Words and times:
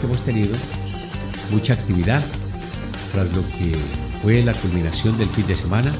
Que 0.00 0.06
hemos 0.06 0.24
tenido 0.24 0.54
mucha 1.50 1.74
actividad 1.74 2.22
tras 3.12 3.30
lo 3.32 3.42
que 3.42 3.76
fue 4.22 4.42
la 4.42 4.54
culminación 4.54 5.18
del 5.18 5.28
fin 5.28 5.46
de 5.46 5.56
semana. 5.56 5.92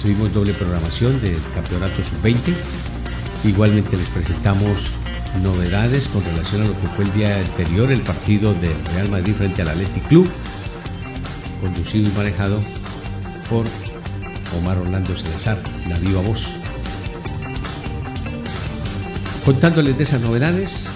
Tuvimos 0.00 0.32
doble 0.32 0.52
programación 0.54 1.20
del 1.20 1.38
Campeonato 1.54 2.02
Sub-20. 2.02 2.54
Igualmente 3.44 3.96
les 3.96 4.08
presentamos 4.08 4.90
novedades 5.42 6.08
con 6.08 6.24
relación 6.24 6.62
a 6.62 6.64
lo 6.66 6.80
que 6.80 6.88
fue 6.88 7.04
el 7.04 7.12
día 7.12 7.38
anterior, 7.38 7.90
el 7.90 8.02
partido 8.02 8.54
de 8.54 8.70
Real 8.94 9.08
Madrid 9.10 9.34
frente 9.34 9.62
al 9.62 9.68
Athletic 9.68 10.06
Club, 10.08 10.28
conducido 11.60 12.08
y 12.08 12.12
manejado 12.12 12.60
por 13.48 13.66
Omar 14.58 14.78
Orlando 14.78 15.16
Salazar, 15.16 15.58
la 15.88 15.98
viva 15.98 16.20
voz. 16.20 16.46
Contándoles 19.44 19.98
de 19.98 20.04
esas 20.04 20.20
novedades, 20.20 20.88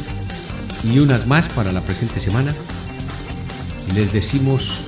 y 0.92 0.98
unas 0.98 1.26
más 1.26 1.48
para 1.48 1.72
la 1.72 1.80
presente 1.80 2.20
semana. 2.20 2.54
Les 3.94 4.12
decimos 4.12 4.80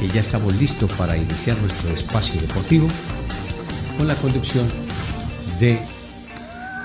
que 0.00 0.08
ya 0.08 0.20
estamos 0.20 0.54
listos 0.56 0.90
para 0.92 1.16
iniciar 1.16 1.56
nuestro 1.58 1.90
espacio 1.90 2.40
deportivo 2.40 2.88
con 3.96 4.08
la 4.08 4.14
conducción 4.16 4.66
de 5.60 5.78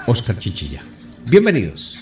Oscar 0.07 0.37
Chichilla. 0.37 0.83
Bienvenidos. 1.25 1.97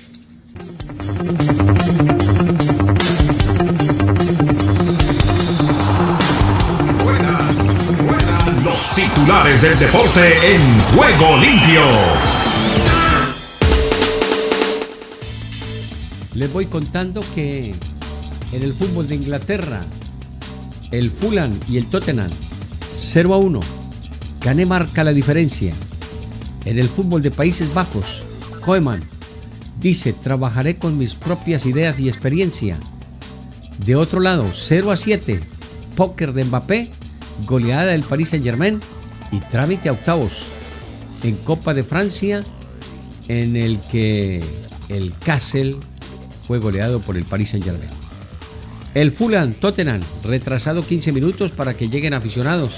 Los 8.63 8.95
titulares 8.95 9.61
del 9.61 9.79
deporte 9.79 10.55
en 10.55 10.79
juego 10.95 11.37
limpio. 11.37 12.48
Les 16.39 16.53
voy 16.53 16.67
contando 16.67 17.21
que 17.35 17.75
en 18.53 18.63
el 18.63 18.71
fútbol 18.71 19.09
de 19.09 19.15
Inglaterra, 19.15 19.81
el 20.89 21.11
Fulham 21.11 21.51
y 21.69 21.75
el 21.75 21.85
Tottenham, 21.85 22.31
0 22.95 23.33
a 23.33 23.37
1. 23.37 23.59
Gané 24.39 24.65
marca 24.65 25.03
la 25.03 25.11
diferencia. 25.11 25.73
En 26.63 26.79
el 26.79 26.87
fútbol 26.87 27.21
de 27.21 27.31
Países 27.31 27.73
Bajos, 27.73 28.23
Koeman 28.63 29.01
dice, 29.81 30.13
trabajaré 30.13 30.77
con 30.77 30.97
mis 30.97 31.13
propias 31.13 31.65
ideas 31.65 31.99
y 31.99 32.07
experiencia. 32.07 32.77
De 33.85 33.97
otro 33.97 34.21
lado, 34.21 34.49
0 34.53 34.91
a 34.91 34.95
7. 34.95 35.41
Póker 35.97 36.31
de 36.31 36.45
Mbappé, 36.45 36.89
goleada 37.45 37.91
del 37.91 38.03
Paris 38.03 38.29
Saint 38.29 38.45
Germain 38.45 38.79
y 39.33 39.41
trámite 39.41 39.89
a 39.89 39.91
octavos. 39.91 40.43
En 41.21 41.35
Copa 41.35 41.73
de 41.73 41.83
Francia, 41.83 42.45
en 43.27 43.57
el 43.57 43.77
que 43.91 44.41
el 44.87 45.13
Kassel 45.19 45.77
fue 46.49 46.57
goleado 46.57 46.99
por 46.99 47.15
el 47.15 47.25
Paris 47.25 47.51
Saint-Germain. 47.51 47.91
El 48.95 49.11
Fulham 49.11 49.53
Tottenham, 49.53 50.01
retrasado 50.23 50.83
15 50.83 51.11
minutos 51.11 51.51
para 51.51 51.75
que 51.75 51.89
lleguen 51.89 52.15
aficionados. 52.15 52.73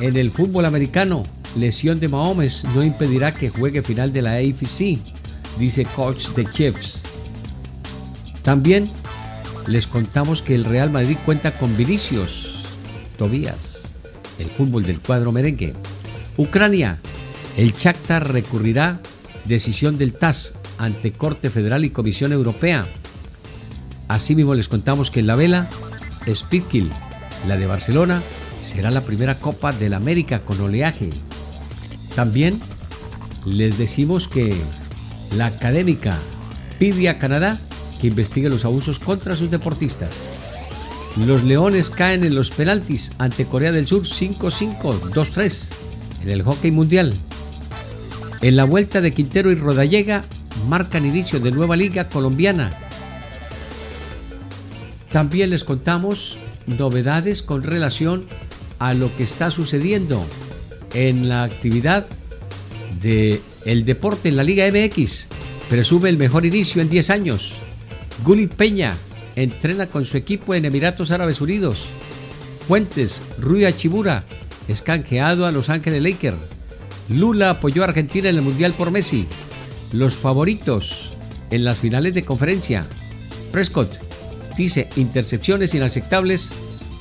En 0.00 0.16
el 0.16 0.32
fútbol 0.32 0.64
americano, 0.64 1.24
lesión 1.56 2.00
de 2.00 2.08
Mahomes 2.08 2.64
no 2.74 2.82
impedirá 2.82 3.34
que 3.34 3.50
juegue 3.50 3.82
final 3.82 4.14
de 4.14 4.22
la 4.22 4.36
AFC, 4.36 4.98
dice 5.58 5.84
coach 5.94 6.28
de 6.28 6.46
Chiefs. 6.46 7.00
También 8.42 8.90
les 9.66 9.86
contamos 9.86 10.40
que 10.40 10.54
el 10.54 10.64
Real 10.64 10.88
Madrid 10.88 11.18
cuenta 11.26 11.52
con 11.52 11.76
Vinicius, 11.76 12.64
Tobías, 13.18 13.82
el 14.38 14.46
fútbol 14.46 14.84
del 14.84 15.00
cuadro 15.00 15.32
merengue. 15.32 15.74
Ucrania, 16.38 16.98
el 17.58 17.74
Shakhtar 17.74 18.32
recurrirá 18.32 19.02
decisión 19.44 19.98
del 19.98 20.14
TAS 20.14 20.54
ante 20.82 21.12
Corte 21.12 21.48
Federal 21.48 21.84
y 21.84 21.90
Comisión 21.90 22.32
Europea. 22.32 22.84
Asimismo 24.08 24.54
les 24.54 24.68
contamos 24.68 25.12
que 25.12 25.20
en 25.20 25.28
la 25.28 25.36
vela, 25.36 25.68
Speedkill, 26.28 26.90
la 27.46 27.56
de 27.56 27.68
Barcelona, 27.68 28.20
será 28.60 28.90
la 28.90 29.02
primera 29.02 29.38
Copa 29.38 29.72
del 29.72 29.94
América 29.94 30.40
con 30.40 30.60
oleaje. 30.60 31.10
También 32.16 32.60
les 33.46 33.78
decimos 33.78 34.26
que 34.26 34.56
la 35.36 35.46
académica 35.46 36.18
pide 36.80 37.08
a 37.08 37.18
Canadá 37.18 37.60
que 38.00 38.08
investigue 38.08 38.48
los 38.48 38.64
abusos 38.64 38.98
contra 38.98 39.36
sus 39.36 39.52
deportistas. 39.52 40.10
Los 41.16 41.44
Leones 41.44 41.90
caen 41.90 42.24
en 42.24 42.34
los 42.34 42.50
penaltis 42.50 43.12
ante 43.18 43.46
Corea 43.46 43.70
del 43.70 43.86
Sur 43.86 44.02
5-5, 44.02 44.80
2-3 45.12 45.64
en 46.24 46.30
el 46.30 46.42
hockey 46.42 46.72
mundial. 46.72 47.14
En 48.40 48.56
la 48.56 48.64
vuelta 48.64 49.00
de 49.00 49.12
Quintero 49.12 49.52
y 49.52 49.54
Rodallega 49.54 50.24
marcan 50.68 51.06
inicio 51.06 51.40
de 51.40 51.50
nueva 51.50 51.76
liga 51.76 52.08
colombiana. 52.08 52.70
También 55.10 55.50
les 55.50 55.64
contamos 55.64 56.38
novedades 56.66 57.42
con 57.42 57.62
relación 57.62 58.26
a 58.78 58.94
lo 58.94 59.14
que 59.16 59.22
está 59.24 59.50
sucediendo 59.50 60.24
en 60.94 61.28
la 61.28 61.44
actividad 61.44 62.06
de 63.00 63.40
el 63.64 63.84
deporte 63.84 64.28
en 64.28 64.36
la 64.36 64.44
Liga 64.44 64.66
MX. 64.70 65.28
Presume 65.68 66.08
el 66.08 66.16
mejor 66.16 66.46
inicio 66.46 66.82
en 66.82 66.88
10 66.88 67.10
años. 67.10 67.54
Gulit 68.24 68.52
Peña 68.54 68.94
entrena 69.36 69.86
con 69.86 70.04
su 70.04 70.16
equipo 70.16 70.54
en 70.54 70.64
Emiratos 70.64 71.10
Árabes 71.10 71.40
Unidos. 71.40 71.86
Fuentes, 72.66 73.20
Rui 73.38 73.64
Achibura 73.64 74.24
es 74.68 74.82
canjeado 74.82 75.46
a 75.46 75.52
Los 75.52 75.68
Ángeles 75.68 76.02
Lakers. 76.02 76.36
Lula 77.08 77.50
apoyó 77.50 77.82
a 77.82 77.86
Argentina 77.86 78.28
en 78.28 78.36
el 78.36 78.42
Mundial 78.42 78.72
por 78.72 78.90
Messi 78.90 79.26
los 79.92 80.14
favoritos 80.14 81.10
en 81.50 81.64
las 81.64 81.78
finales 81.78 82.14
de 82.14 82.24
conferencia. 82.24 82.86
Prescott 83.52 83.98
dice 84.56 84.88
intercepciones 84.96 85.74
inaceptables 85.74 86.50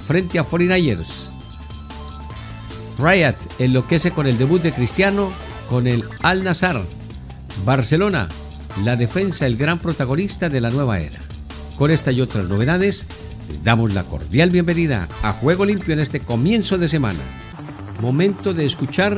frente 0.07 0.40
a 0.40 0.46
49ers. 0.46 1.29
Riot 3.00 3.35
enloquece 3.59 4.12
con 4.12 4.28
el 4.28 4.38
debut 4.38 4.62
de 4.62 4.74
Cristiano 4.74 5.31
con 5.69 5.88
el 5.88 6.03
Al 6.22 6.44
Nazar. 6.44 6.81
Barcelona, 7.66 8.28
la 8.84 8.96
defensa, 8.96 9.46
el 9.46 9.58
gran 9.58 9.79
protagonista 9.79 10.50
de 10.50 10.62
la 10.62 10.69
nueva 10.69 11.00
era. 11.00 11.19
Con 11.78 11.91
esta 11.91 12.12
y 12.12 12.22
otras 12.22 12.47
novedades, 12.47 13.06
les 13.50 13.63
damos 13.63 13.94
la 13.94 14.03
cordial 14.03 14.50
bienvenida 14.50 15.08
a 15.23 15.34
Juego 15.34 15.66
Limpio 15.66 15.94
en 15.94 16.00
este 16.00 16.19
comienzo 16.19 16.78
de 16.78 16.90
semana. 16.90 17.19
Momento 18.02 18.53
de 18.53 18.66
escuchar 18.66 19.18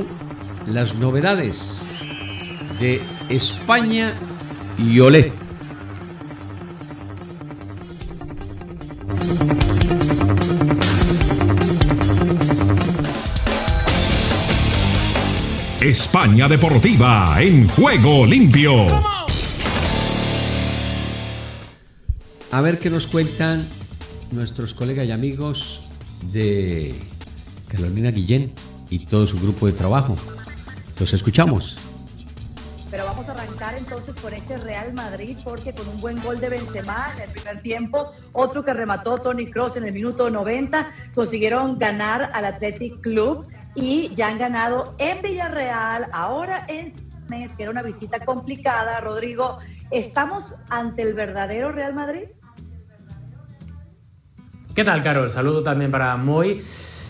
las 0.68 0.96
novedades 0.96 1.82
de 2.80 3.02
España 3.30 4.14
y 4.78 5.00
Olé. 5.00 5.32
España 15.82 16.48
Deportiva 16.48 17.42
en 17.42 17.68
juego 17.68 18.26
limpio. 18.26 18.88
A 22.52 22.62
ver 22.62 22.80
qué 22.80 22.90
nos 22.90 23.08
cuentan 23.08 23.68
nuestros 24.31 24.74
colegas 24.74 25.06
y 25.08 25.12
amigos 25.12 25.81
de 26.31 26.96
Carolina 27.68 28.12
Guillén 28.12 28.54
y 28.90 29.00
todo 29.00 29.28
su 29.28 29.40
grupo 29.40 29.66
de 29.68 29.74
trabajo. 29.74 30.18
Los 31.00 31.14
escuchamos. 31.14 31.82
Arrancar 33.30 33.75
entonces 33.78 34.14
por 34.16 34.34
este 34.34 34.58
Real 34.58 34.94
Madrid 34.94 35.38
porque 35.44 35.74
con 35.74 35.88
un 35.88 36.02
buen 36.02 36.22
gol 36.22 36.40
de 36.40 36.50
Benzema 36.50 37.10
en 37.16 37.24
el 37.24 37.30
primer 37.31 37.62
tiempo, 37.62 38.12
otro 38.34 38.66
que 38.66 38.74
remató 38.74 39.18
Tony 39.18 39.50
Cross 39.50 39.78
en 39.78 39.86
el 39.86 39.94
minuto 39.94 40.30
90, 40.30 40.92
consiguieron 41.16 41.80
ganar 41.80 42.31
al 42.34 42.46
Athletic 42.46 43.00
Club 43.02 43.48
y 43.75 44.14
ya 44.14 44.28
han 44.28 44.38
ganado 44.38 44.96
en 44.98 45.22
Villarreal, 45.22 46.08
ahora 46.12 46.66
en 46.68 46.94
Mes, 47.30 47.54
que 47.54 47.64
era 47.64 47.72
una 47.72 47.81
visita 47.81 48.20
complicada. 48.20 49.00
Rodrigo, 49.00 49.58
¿estamos 49.90 50.54
ante 50.69 51.04
el 51.04 51.14
verdadero 51.14 51.72
Real 51.72 51.94
Madrid? 51.94 52.26
¿Qué 54.76 54.84
tal, 54.84 55.02
Carol? 55.04 55.30
Saludo 55.30 55.64
también 55.64 55.92
para 55.92 56.18
Moy. 56.18 56.60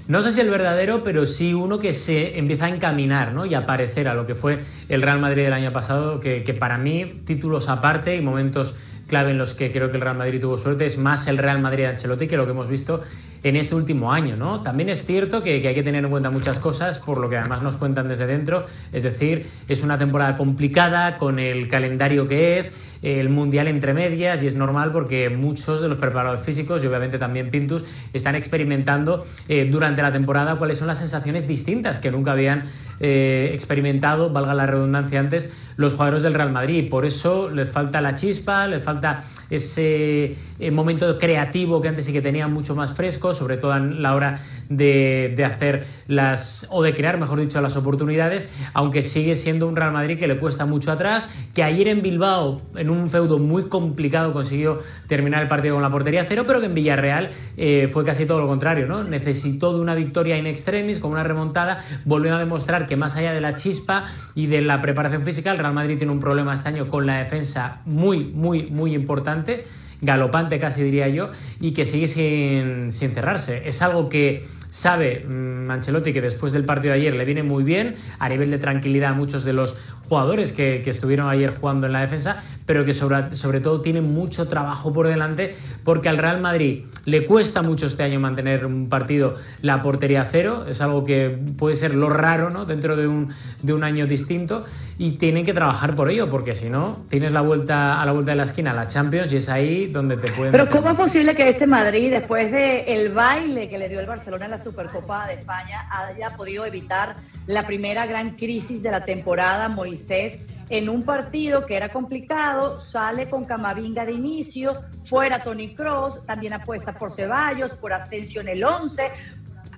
No 0.07 0.21
sé 0.21 0.33
si 0.33 0.41
el 0.41 0.50
verdadero, 0.50 1.01
pero 1.01 1.25
sí 1.25 1.53
uno 1.53 1.79
que 1.79 1.94
se 1.94 2.38
empieza 2.38 2.65
a 2.65 2.69
encaminar 2.69 3.33
¿no? 3.33 3.45
y 3.45 3.53
a 3.53 3.65
parecer 3.65 4.09
a 4.09 4.13
lo 4.13 4.25
que 4.25 4.35
fue 4.35 4.59
el 4.89 5.01
Real 5.01 5.19
Madrid 5.19 5.44
del 5.44 5.53
año 5.53 5.71
pasado, 5.71 6.19
que, 6.19 6.41
para 6.59 6.77
mí, 6.77 7.21
títulos 7.25 7.69
aparte 7.69 8.15
y 8.15 8.21
momentos 8.21 8.93
clave 9.13 9.30
en 9.30 9.38
los 9.38 9.54
que 9.54 9.71
creo 9.71 9.92
que 9.92 9.98
el 9.98 10.01
Real 10.01 10.18
Madrid 10.18 10.42
tuvo 10.42 10.57
suerte 10.57 10.86
es 10.86 10.98
más 10.98 11.27
el 11.27 11.38
Real 11.38 11.62
Madrid 11.62 11.83
de 11.83 11.89
Ancelotti 11.89 12.27
que 12.27 12.36
lo 12.36 12.45
que 12.45 12.51
hemos 12.51 12.68
visto 12.68 13.00
en 13.44 13.57
este 13.57 13.75
último 13.75 14.12
año, 14.12 14.38
¿no? 14.38 14.62
También 14.62 14.89
es 14.89 15.06
cierto 15.06 15.44
que, 15.44 15.56
hay 15.68 15.75
que 15.75 15.83
tener 15.83 16.04
en 16.04 16.10
cuenta 16.10 16.30
muchas 16.30 16.60
cosas, 16.60 16.98
por 16.98 17.19
lo 17.19 17.30
que 17.30 17.38
además 17.38 17.62
nos 17.62 17.75
cuentan 17.75 18.07
desde 18.07 18.25
dentro, 18.25 18.63
es 18.92 19.04
decir, 19.04 19.45
es 19.68 19.83
una 19.83 20.00
temporada 20.00 20.38
complicada 20.38 21.18
con 21.18 21.39
el 21.39 21.68
calendario 21.68 22.27
que 22.27 22.57
es, 22.57 22.98
el 23.04 23.30
Mundial 23.30 23.68
entre 23.68 23.94
medias, 23.94 24.42
y 24.44 24.48
es 24.48 24.56
normal 24.56 24.92
porque 24.92 25.30
muchos 25.30 25.81
de 25.81 25.89
los 25.89 25.98
preparadores 25.98 26.42
físicos, 26.42 26.83
y 26.83 26.88
obviamente 26.88 27.18
también 27.18 27.50
Pintus, 27.50 27.83
están 28.13 28.36
experimentando 28.36 29.25
eh, 29.50 29.68
durante 29.69 30.01
la 30.01 30.13
temporada 30.13 30.56
cuáles 30.56 30.77
son 30.77 30.88
las 30.88 31.00
sensaciones 31.00 31.45
distintas 31.45 32.00
que 32.00 32.12
nunca 32.12 32.31
habían 32.31 32.63
eh, 33.01 33.51
experimentado, 33.54 34.30
valga 34.30 34.54
la 34.54 34.68
redundancia 34.68 35.19
antes, 35.19 35.74
los 35.75 35.94
jugadores 35.94 36.24
del 36.24 36.33
Real 36.33 36.51
Madrid. 36.51 36.89
Por 36.89 37.06
eso 37.06 37.50
les 37.50 37.69
falta 37.69 38.00
la 38.00 38.16
chispa, 38.16 38.68
les 38.68 38.81
falta 38.81 39.02
ese 39.50 40.35
eh, 40.59 40.71
momento 40.71 41.17
creativo 41.19 41.81
que 41.81 41.88
antes 41.88 42.05
sí 42.05 42.13
que 42.13 42.21
tenían 42.21 42.51
mucho 42.53 42.75
más 42.75 42.94
fresco, 42.94 43.33
sobre 43.33 43.57
todo 43.57 43.73
a 43.73 43.79
la 43.79 44.15
hora 44.15 44.39
de, 44.69 45.33
de, 45.35 45.45
hacer 45.45 45.85
las, 46.07 46.67
o 46.71 46.81
de 46.81 46.95
crear, 46.95 47.19
mejor 47.19 47.39
dicho, 47.39 47.61
las 47.61 47.75
oportunidades, 47.75 48.47
aunque 48.73 49.01
sigue 49.01 49.35
siendo 49.35 49.67
un 49.67 49.75
Real 49.75 49.91
Madrid 49.91 50.17
que 50.17 50.27
le 50.27 50.39
cuesta 50.39 50.65
mucho 50.65 50.91
atrás, 50.91 51.27
que 51.53 51.63
ayer 51.63 51.88
en 51.88 52.01
Bilbao, 52.01 52.61
en 52.75 52.89
un 52.89 53.09
feudo 53.09 53.39
muy 53.39 53.63
complicado, 53.63 54.33
consiguió 54.33 54.79
terminar 55.07 55.41
el 55.41 55.47
partido 55.47 55.75
con 55.75 55.83
la 55.83 55.89
portería 55.89 56.25
cero, 56.25 56.44
pero 56.47 56.59
que 56.59 56.67
en 56.67 56.73
Villarreal 56.73 57.29
eh, 57.57 57.89
fue 57.91 58.03
casi 58.03 58.25
todo 58.25 58.39
lo 58.39 58.47
contrario, 58.47 58.88
¿no? 58.88 59.03
Necesitó 59.03 59.73
de 59.73 59.81
una 59.81 59.95
victoria 59.95 60.38
in 60.38 60.47
extremis, 60.47 60.99
con 60.99 61.11
una 61.11 61.23
remontada, 61.23 61.79
volvió 62.06 62.35
a 62.35 62.39
demostrar 62.39 62.85
que 62.88 62.97
más 62.97 63.15
allá 63.15 63.33
de 63.33 63.41
la 63.41 63.56
chispa 63.56 64.06
y 64.35 64.47
de 64.47 64.61
la 64.61 64.81
preparación 64.81 65.23
física, 65.23 65.51
el 65.51 65.57
Real 65.57 65.73
Madrid 65.73 65.97
tiene 65.97 66.11
un 66.11 66.19
problema 66.19 66.53
este 66.53 66.69
año 66.69 66.88
con 66.88 67.06
la 67.06 67.17
defensa 67.17 67.81
muy, 67.85 68.25
muy, 68.25 68.67
muy 68.67 68.82
importante 68.91 69.63
galopante 70.03 70.59
casi 70.59 70.83
diría 70.83 71.07
yo, 71.07 71.30
y 71.59 71.71
que 71.71 71.85
sigue 71.85 72.07
sin, 72.07 72.91
sin 72.91 73.12
cerrarse. 73.12 73.68
Es 73.68 73.81
algo 73.81 74.09
que 74.09 74.44
sabe 74.73 75.23
mm, 75.23 75.69
Ancelotti 75.69 76.11
que 76.11 76.21
después 76.21 76.51
del 76.51 76.65
partido 76.65 76.93
de 76.93 76.99
ayer 76.99 77.13
le 77.13 77.25
viene 77.25 77.43
muy 77.43 77.63
bien 77.63 77.93
a 78.17 78.27
nivel 78.27 78.49
de 78.49 78.57
tranquilidad 78.57 79.11
a 79.11 79.13
muchos 79.13 79.43
de 79.43 79.53
los 79.53 79.79
jugadores 80.09 80.51
que, 80.51 80.81
estuvieron 80.83 81.29
ayer 81.29 81.55
jugando 81.55 81.85
en 81.85 81.93
la 81.93 82.01
defensa, 82.01 82.41
pero 82.65 82.83
que 82.85 82.93
sobre, 82.93 83.33
sobre, 83.35 83.61
todo 83.61 83.81
tiene 83.81 84.01
mucho 84.01 84.47
trabajo 84.47 84.91
por 84.91 85.07
delante 85.07 85.55
porque 85.83 86.09
al 86.09 86.17
Real 86.17 86.41
Madrid 86.41 86.85
le 87.05 87.25
cuesta 87.25 87.61
mucho 87.61 87.85
este 87.85 88.03
año 88.03 88.19
mantener 88.19 88.65
un 88.65 88.89
partido 88.89 89.35
la 89.61 89.81
portería 89.81 90.25
cero, 90.25 90.65
es 90.67 90.81
algo 90.81 91.03
que 91.03 91.37
puede 91.57 91.75
ser 91.75 91.95
lo 91.95 92.09
raro 92.09 92.49
¿no? 92.49 92.65
dentro 92.65 92.95
de 92.95 93.07
un, 93.07 93.29
de 93.61 93.73
un 93.73 93.83
año 93.83 94.07
distinto 94.07 94.65
y 94.97 95.13
tienen 95.13 95.45
que 95.45 95.53
trabajar 95.53 95.95
por 95.95 96.09
ello 96.09 96.29
porque 96.29 96.55
si 96.55 96.69
no 96.69 97.05
tienes 97.09 97.31
la 97.31 97.41
vuelta 97.41 98.01
a 98.01 98.05
la 98.05 98.11
vuelta 98.11 98.31
de 98.31 98.37
la 98.37 98.43
esquina 98.43 98.73
la 98.73 98.87
Champions 98.87 99.31
y 99.33 99.37
es 99.37 99.49
ahí 99.49 99.87
donde 99.87 100.17
te 100.17 100.31
pueden... 100.31 100.51
Pero 100.51 100.69
¿cómo 100.69 100.89
es 100.89 100.95
posible 100.95 101.35
que 101.35 101.49
este 101.49 101.67
Madrid 101.67 102.11
después 102.11 102.51
del 102.51 102.83
el 102.87 103.13
baile 103.13 103.69
que 103.69 103.77
le 103.77 103.89
dio 103.89 103.99
el 103.99 104.05
Barcelona 104.05 104.45
en 104.45 104.51
la 104.51 104.57
Supercopa 104.63 105.27
de 105.27 105.33
España 105.36 105.88
haya 105.92 106.31
podido 106.36 106.65
evitar 106.65 107.15
la 107.48 107.65
primera 107.65 108.06
gran 108.06 108.36
crisis 108.36 108.81
de 108.81 108.89
la 108.89 109.04
temporada. 109.04 109.68
Moisés, 109.69 110.48
en 110.69 110.89
un 110.89 111.04
partido 111.04 111.65
que 111.65 111.75
era 111.75 111.89
complicado, 111.89 112.80
sale 112.80 113.30
con 113.30 113.44
Camavinga 113.44 114.06
de 114.06 114.13
inicio, 114.13 114.74
fuera 115.04 115.44
Tony 115.44 115.75
Cross, 115.75 116.25
también 116.25 116.54
apuesta 116.54 116.94
por 116.94 117.12
Ceballos, 117.12 117.74
por 117.74 117.94
Asensio 117.94 118.42
en 118.42 118.50
el 118.50 118.63
11. 118.63 119.10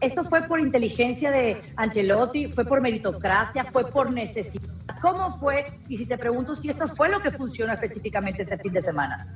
Esto 0.01 0.23
fue 0.23 0.43
por 0.43 0.59
inteligencia 0.59 1.31
de 1.31 1.61
Ancelotti, 1.77 2.51
fue 2.51 2.65
por 2.65 2.81
meritocracia, 2.81 3.63
fue 3.63 3.89
por 3.89 4.13
necesidad. 4.13 4.75
¿Cómo 5.01 5.31
fue? 5.31 5.65
Y 5.87 5.97
si 5.97 6.05
te 6.05 6.17
pregunto 6.17 6.55
si 6.55 6.69
esto 6.69 6.87
fue 6.87 7.09
lo 7.09 7.21
que 7.21 7.31
funcionó 7.31 7.73
específicamente 7.73 8.43
este 8.43 8.57
fin 8.57 8.73
de 8.73 8.81
semana. 8.81 9.27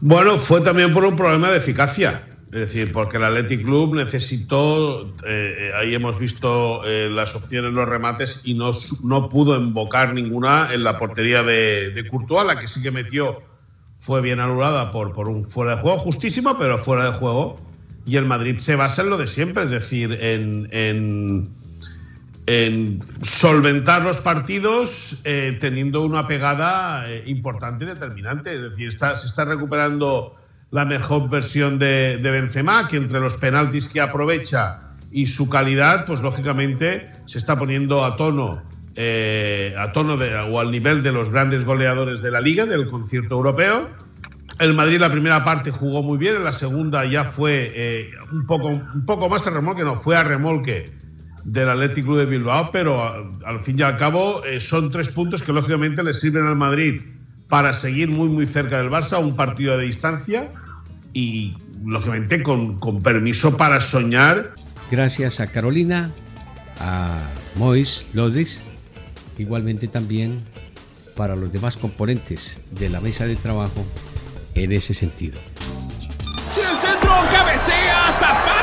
Bueno, 0.00 0.36
fue 0.36 0.60
también 0.60 0.92
por 0.92 1.04
un 1.04 1.16
problema 1.16 1.50
de 1.50 1.58
eficacia. 1.58 2.20
Es 2.52 2.60
decir, 2.60 2.92
porque 2.92 3.16
el 3.16 3.24
Athletic 3.24 3.64
Club 3.64 3.94
necesitó, 3.94 5.06
eh, 5.24 5.56
eh, 5.58 5.70
ahí 5.74 5.94
hemos 5.94 6.18
visto 6.18 6.84
eh, 6.84 7.08
las 7.10 7.34
opciones, 7.34 7.72
los 7.72 7.88
remates, 7.88 8.42
y 8.44 8.52
no, 8.52 8.72
no 9.04 9.30
pudo 9.30 9.58
invocar 9.58 10.12
ninguna 10.12 10.68
en 10.74 10.84
la 10.84 10.98
portería 10.98 11.42
de, 11.42 11.92
de 11.92 12.06
Courtois, 12.06 12.46
la 12.46 12.58
que 12.58 12.68
sí 12.68 12.82
que 12.82 12.90
metió 12.90 13.42
fue 13.96 14.20
bien 14.20 14.38
anulada 14.38 14.92
por, 14.92 15.14
por 15.14 15.30
un 15.30 15.48
fuera 15.48 15.76
de 15.76 15.80
juego, 15.80 15.96
justísimo, 15.96 16.58
pero 16.58 16.76
fuera 16.76 17.06
de 17.06 17.12
juego. 17.12 17.58
Y 18.04 18.16
el 18.16 18.26
Madrid 18.26 18.58
se 18.58 18.76
basa 18.76 19.00
en 19.00 19.08
lo 19.08 19.16
de 19.16 19.28
siempre, 19.28 19.64
es 19.64 19.70
decir, 19.70 20.12
en, 20.20 20.68
en, 20.72 21.48
en 22.44 23.02
solventar 23.22 24.02
los 24.02 24.20
partidos 24.20 25.22
teniendo 25.60 26.02
una 26.02 26.26
pegada 26.26 27.06
importante 27.24 27.84
y 27.84 27.86
determinante. 27.86 28.52
Es 28.52 28.62
decir, 28.72 28.88
está, 28.88 29.14
se 29.14 29.28
está 29.28 29.44
recuperando 29.44 30.36
la 30.72 30.86
mejor 30.86 31.28
versión 31.28 31.78
de, 31.78 32.18
Benzema, 32.22 32.88
que 32.88 32.96
entre 32.96 33.20
los 33.20 33.36
penaltis 33.36 33.88
que 33.88 34.00
aprovecha 34.00 34.80
y 35.12 35.26
su 35.26 35.48
calidad, 35.50 36.06
pues 36.06 36.22
lógicamente 36.22 37.12
se 37.26 37.36
está 37.38 37.58
poniendo 37.58 38.04
a 38.04 38.16
tono, 38.16 38.62
eh, 38.96 39.74
a 39.78 39.92
tono 39.92 40.16
de, 40.16 40.34
o 40.34 40.58
al 40.58 40.70
nivel 40.70 41.02
de 41.02 41.12
los 41.12 41.28
grandes 41.28 41.66
goleadores 41.66 42.22
de 42.22 42.30
la 42.30 42.40
liga, 42.40 42.64
del 42.64 42.88
concierto 42.88 43.34
europeo. 43.34 43.90
El 44.60 44.72
Madrid 44.72 44.98
la 44.98 45.12
primera 45.12 45.44
parte 45.44 45.70
jugó 45.70 46.02
muy 46.02 46.16
bien, 46.16 46.36
en 46.36 46.44
la 46.44 46.52
segunda 46.52 47.04
ya 47.04 47.24
fue 47.24 47.70
eh, 47.74 48.10
un, 48.32 48.46
poco, 48.46 48.68
un 48.68 49.04
poco 49.04 49.28
más 49.28 49.46
a 49.46 49.50
remolque, 49.50 49.84
no, 49.84 49.96
fue 49.96 50.16
a 50.16 50.24
remolque 50.24 50.90
del 51.44 51.68
Athletic 51.68 52.04
Club 52.04 52.16
de 52.16 52.26
Bilbao, 52.26 52.70
pero 52.70 53.30
al 53.44 53.60
fin 53.60 53.78
y 53.78 53.82
al 53.82 53.98
cabo 53.98 54.42
eh, 54.44 54.58
son 54.58 54.90
tres 54.90 55.10
puntos 55.10 55.42
que 55.42 55.52
lógicamente 55.52 56.02
le 56.02 56.14
sirven 56.14 56.46
al 56.46 56.56
Madrid 56.56 57.02
para 57.48 57.74
seguir 57.74 58.08
muy 58.08 58.28
muy 58.28 58.46
cerca 58.46 58.78
del 58.78 58.88
Barça, 58.88 59.20
un 59.20 59.36
partido 59.36 59.76
de 59.76 59.84
distancia 59.84 60.48
y 61.12 61.56
lógicamente 61.84 62.42
con, 62.42 62.78
con 62.78 63.02
permiso 63.02 63.56
para 63.56 63.80
soñar. 63.80 64.54
Gracias 64.90 65.40
a 65.40 65.46
Carolina, 65.46 66.10
a 66.78 67.26
Mois 67.56 68.06
Lodris, 68.12 68.60
igualmente 69.38 69.88
también 69.88 70.38
para 71.16 71.36
los 71.36 71.52
demás 71.52 71.76
componentes 71.76 72.60
de 72.70 72.88
la 72.88 73.00
mesa 73.00 73.26
de 73.26 73.36
trabajo 73.36 73.84
en 74.54 74.72
ese 74.72 74.94
sentido. 74.94 75.38
El 75.38 76.78
centro 76.78 77.12
cabecea 77.32 78.12
Zapata 78.18 78.62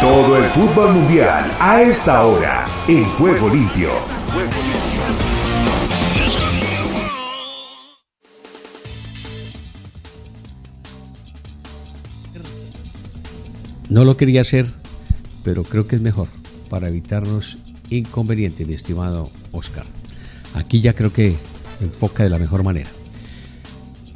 Todo 0.00 0.38
el 0.38 0.50
fútbol 0.50 0.94
mundial 0.94 1.44
a 1.60 1.82
esta 1.82 2.24
hora 2.24 2.66
en 2.88 3.04
Juego 3.04 3.48
Limpio. 3.50 3.90
No 13.90 14.04
lo 14.04 14.16
quería 14.16 14.42
hacer, 14.42 14.68
pero 15.42 15.64
creo 15.64 15.88
que 15.88 15.96
es 15.96 16.02
mejor 16.02 16.28
para 16.68 16.86
evitarnos 16.86 17.58
inconvenientes, 17.90 18.64
mi 18.68 18.74
estimado 18.74 19.30
Oscar. 19.50 19.84
Aquí 20.54 20.80
ya 20.80 20.94
creo 20.94 21.12
que 21.12 21.34
enfoca 21.80 22.22
de 22.22 22.30
la 22.30 22.38
mejor 22.38 22.62
manera. 22.62 22.88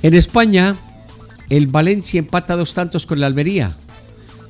En 0.01 0.15
España, 0.15 0.77
el 1.51 1.67
Valencia 1.67 2.21
empata 2.21 2.55
dos 2.55 2.73
tantos 2.73 3.05
con 3.05 3.19
la 3.19 3.27
Almería. 3.27 3.77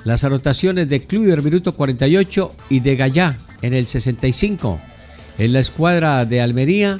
Las 0.04 0.24
anotaciones 0.24 0.90
de 0.90 1.06
Kluivert 1.06 1.42
minuto 1.42 1.74
48 1.74 2.54
y 2.68 2.80
de 2.80 2.96
Gallá 2.96 3.38
en 3.62 3.72
el 3.72 3.86
65. 3.86 4.78
En 5.38 5.54
la 5.54 5.60
escuadra 5.60 6.26
de 6.26 6.42
Almería, 6.42 6.98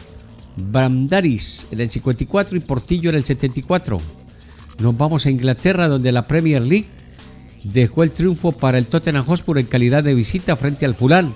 Brandaris 0.57 1.66
en 1.71 1.81
el 1.81 1.90
54 1.90 2.57
y 2.57 2.61
Portillo 2.61 3.11
en 3.11 3.16
el 3.16 3.25
74. 3.26 4.00
Nos 4.78 4.97
vamos 4.97 5.26
a 5.26 5.31
Inglaterra 5.31 5.88
donde 5.88 6.11
la 6.11 6.26
Premier 6.26 6.62
League 6.62 6.87
dejó 7.64 8.02
el 8.02 8.11
triunfo 8.11 8.52
para 8.52 8.78
el 8.78 8.87
Tottenham 8.87 9.25
Hotspur 9.25 9.59
en 9.59 9.66
calidad 9.66 10.04
de 10.04 10.14
visita 10.14 10.56
frente 10.56 10.85
al 10.85 10.94
Fulán. 10.94 11.33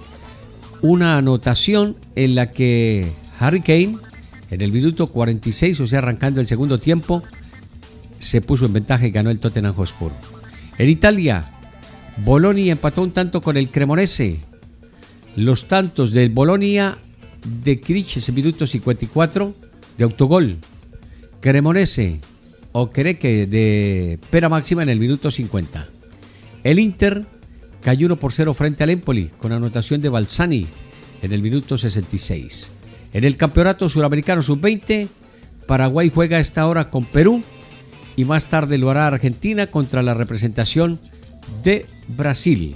Una 0.83 1.17
anotación 1.17 1.97
en 2.15 2.35
la 2.35 2.53
que 2.53 3.11
Harry 3.41 3.63
Kane, 3.63 3.97
en 4.51 4.61
el 4.61 4.71
minuto 4.71 5.09
46, 5.09 5.81
o 5.81 5.87
sea, 5.87 5.99
arrancando 5.99 6.41
el 6.41 6.47
segundo 6.47 6.79
tiempo, 6.79 7.23
se 8.21 8.41
puso 8.41 8.67
en 8.67 8.75
ventaja 8.75 9.07
y 9.07 9.11
ganó 9.11 9.31
el 9.31 9.39
Tottenham 9.39 9.75
Hotspur. 9.75 10.13
En 10.77 10.89
Italia, 10.89 11.51
Bolonia 12.25 12.73
empató 12.73 13.03
un 13.03 13.11
tanto 13.11 13.41
con 13.41 13.57
el 13.57 13.71
Cremonese. 13.71 14.41
Los 15.35 15.67
tantos 15.67 16.13
del 16.13 16.31
Bolonia 16.31 16.99
de 17.63 17.81
Criches 17.81 18.29
en 18.29 18.35
minuto 18.35 18.67
54 18.67 19.55
de 19.97 20.05
autogol. 20.05 20.59
Cremonese 21.41 22.21
o 22.73 22.91
Creque 22.91 23.47
de 23.47 24.19
Pera 24.31 24.49
Máxima 24.49 24.83
en 24.83 24.89
el 24.89 24.99
minuto 24.99 25.31
50. 25.31 25.98
El 26.69 26.81
Inter 26.81 27.25
cayó 27.81 28.09
1 28.09 28.19
por 28.19 28.31
0 28.31 28.53
frente 28.53 28.85
al 28.85 28.91
Empoli 28.91 29.31
con 29.39 29.53
anotación 29.53 30.03
de 30.03 30.11
Balsani 30.11 30.67
en 31.23 31.33
el 31.33 31.41
minuto 31.41 31.79
66. 31.79 32.71
En 33.15 33.25
el 33.25 33.39
Campeonato 33.39 33.89
Suramericano 33.89 34.43
Sub-20, 34.43 35.09
Paraguay 35.67 36.13
juega 36.15 36.37
a 36.37 36.41
esta 36.41 36.67
hora 36.67 36.91
con 36.91 37.07
Perú 37.07 37.43
y 38.17 38.27
más 38.27 38.49
tarde 38.49 38.77
lo 38.77 38.91
hará 38.91 39.07
Argentina 39.07 39.69
contra 39.69 40.03
la 40.03 40.13
representación 40.13 41.01
de 41.65 41.87
Brasil. 42.07 42.75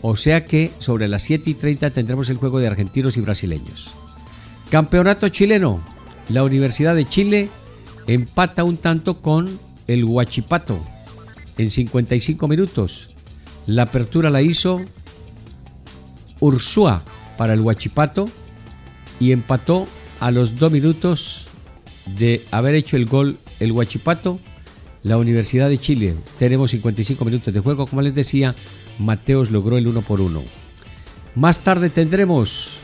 O 0.00 0.16
sea 0.16 0.46
que 0.46 0.70
sobre 0.78 1.08
las 1.08 1.24
7 1.24 1.50
y 1.50 1.54
30 1.54 1.90
tendremos 1.90 2.30
el 2.30 2.38
juego 2.38 2.58
de 2.58 2.68
argentinos 2.68 3.18
y 3.18 3.20
brasileños. 3.20 3.90
Campeonato 4.70 5.28
chileno. 5.28 5.84
La 6.30 6.42
Universidad 6.42 6.94
de 6.94 7.06
Chile 7.06 7.50
empata 8.06 8.64
un 8.64 8.78
tanto 8.78 9.20
con 9.20 9.60
el 9.88 10.04
Huachipato 10.06 10.82
en 11.62 11.70
55 11.70 12.48
minutos. 12.48 13.08
La 13.66 13.84
apertura 13.84 14.30
la 14.30 14.42
hizo 14.42 14.80
Ursúa 16.40 17.02
para 17.38 17.54
el 17.54 17.60
Huachipato 17.60 18.28
y 19.20 19.32
empató 19.32 19.86
a 20.20 20.30
los 20.30 20.58
dos 20.58 20.72
minutos 20.72 21.46
de 22.18 22.44
haber 22.50 22.74
hecho 22.74 22.96
el 22.96 23.06
gol 23.06 23.38
el 23.60 23.72
Huachipato, 23.72 24.40
la 25.04 25.18
Universidad 25.18 25.68
de 25.68 25.78
Chile. 25.78 26.14
Tenemos 26.38 26.72
55 26.72 27.24
minutos 27.24 27.54
de 27.54 27.60
juego, 27.60 27.86
como 27.86 28.02
les 28.02 28.14
decía, 28.14 28.54
Mateos 28.98 29.50
logró 29.50 29.78
el 29.78 29.86
1 29.86 30.02
por 30.02 30.20
1. 30.20 30.42
Más 31.36 31.60
tarde 31.60 31.90
tendremos 31.90 32.78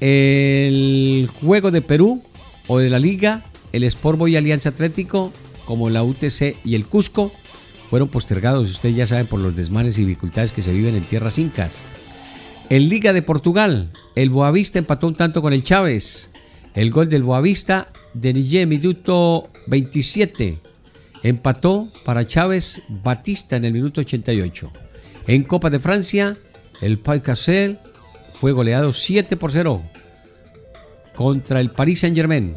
el 0.00 1.30
juego 1.40 1.70
de 1.70 1.82
Perú 1.82 2.22
o 2.66 2.78
de 2.78 2.90
la 2.90 2.98
Liga, 2.98 3.44
el 3.72 3.84
Sport 3.84 4.18
Boy 4.18 4.36
Alianza 4.36 4.70
Atlético, 4.70 5.32
como 5.64 5.88
la 5.88 6.02
UTC 6.02 6.56
y 6.64 6.74
el 6.74 6.86
Cusco, 6.86 7.32
fueron 7.90 8.08
postergados, 8.08 8.70
ustedes 8.70 8.94
ya 8.94 9.06
saben, 9.08 9.26
por 9.26 9.40
los 9.40 9.56
desmanes 9.56 9.98
y 9.98 10.04
dificultades 10.04 10.52
que 10.52 10.62
se 10.62 10.72
viven 10.72 10.94
en 10.94 11.04
tierras 11.04 11.38
incas. 11.38 11.76
En 12.68 12.88
Liga 12.88 13.12
de 13.12 13.20
Portugal, 13.20 13.90
el 14.14 14.30
Boavista 14.30 14.78
empató 14.78 15.08
un 15.08 15.16
tanto 15.16 15.42
con 15.42 15.52
el 15.52 15.64
Chávez. 15.64 16.30
El 16.74 16.92
gol 16.92 17.08
del 17.08 17.24
Boavista 17.24 17.88
de 18.14 18.32
Nille, 18.32 18.64
minuto 18.64 19.50
27. 19.66 20.58
Empató 21.24 21.88
para 22.04 22.28
Chávez 22.28 22.80
Batista 22.88 23.56
en 23.56 23.64
el 23.64 23.72
minuto 23.72 24.02
88. 24.02 24.72
En 25.26 25.42
Copa 25.42 25.68
de 25.68 25.80
Francia, 25.80 26.36
el 26.80 27.00
Pau 27.00 27.20
Cassel 27.20 27.80
fue 28.34 28.52
goleado 28.52 28.92
7 28.92 29.36
por 29.36 29.50
0 29.50 29.82
contra 31.16 31.60
el 31.60 31.70
Paris 31.70 32.00
Saint-Germain. 32.00 32.54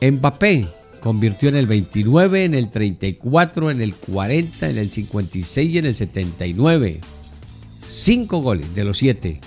Mbappé 0.00 0.66
convirtió 1.00 1.48
en 1.48 1.56
el 1.56 1.66
29, 1.66 2.44
en 2.44 2.54
el 2.54 2.70
34, 2.70 3.70
en 3.70 3.80
el 3.80 3.94
40, 3.94 4.70
en 4.70 4.78
el 4.78 4.90
56 4.90 5.70
y 5.74 5.78
en 5.78 5.86
el 5.86 5.96
79. 5.96 7.00
Cinco 7.86 8.38
goles 8.38 8.74
de 8.74 8.84
los 8.84 8.98
siete. 8.98 9.40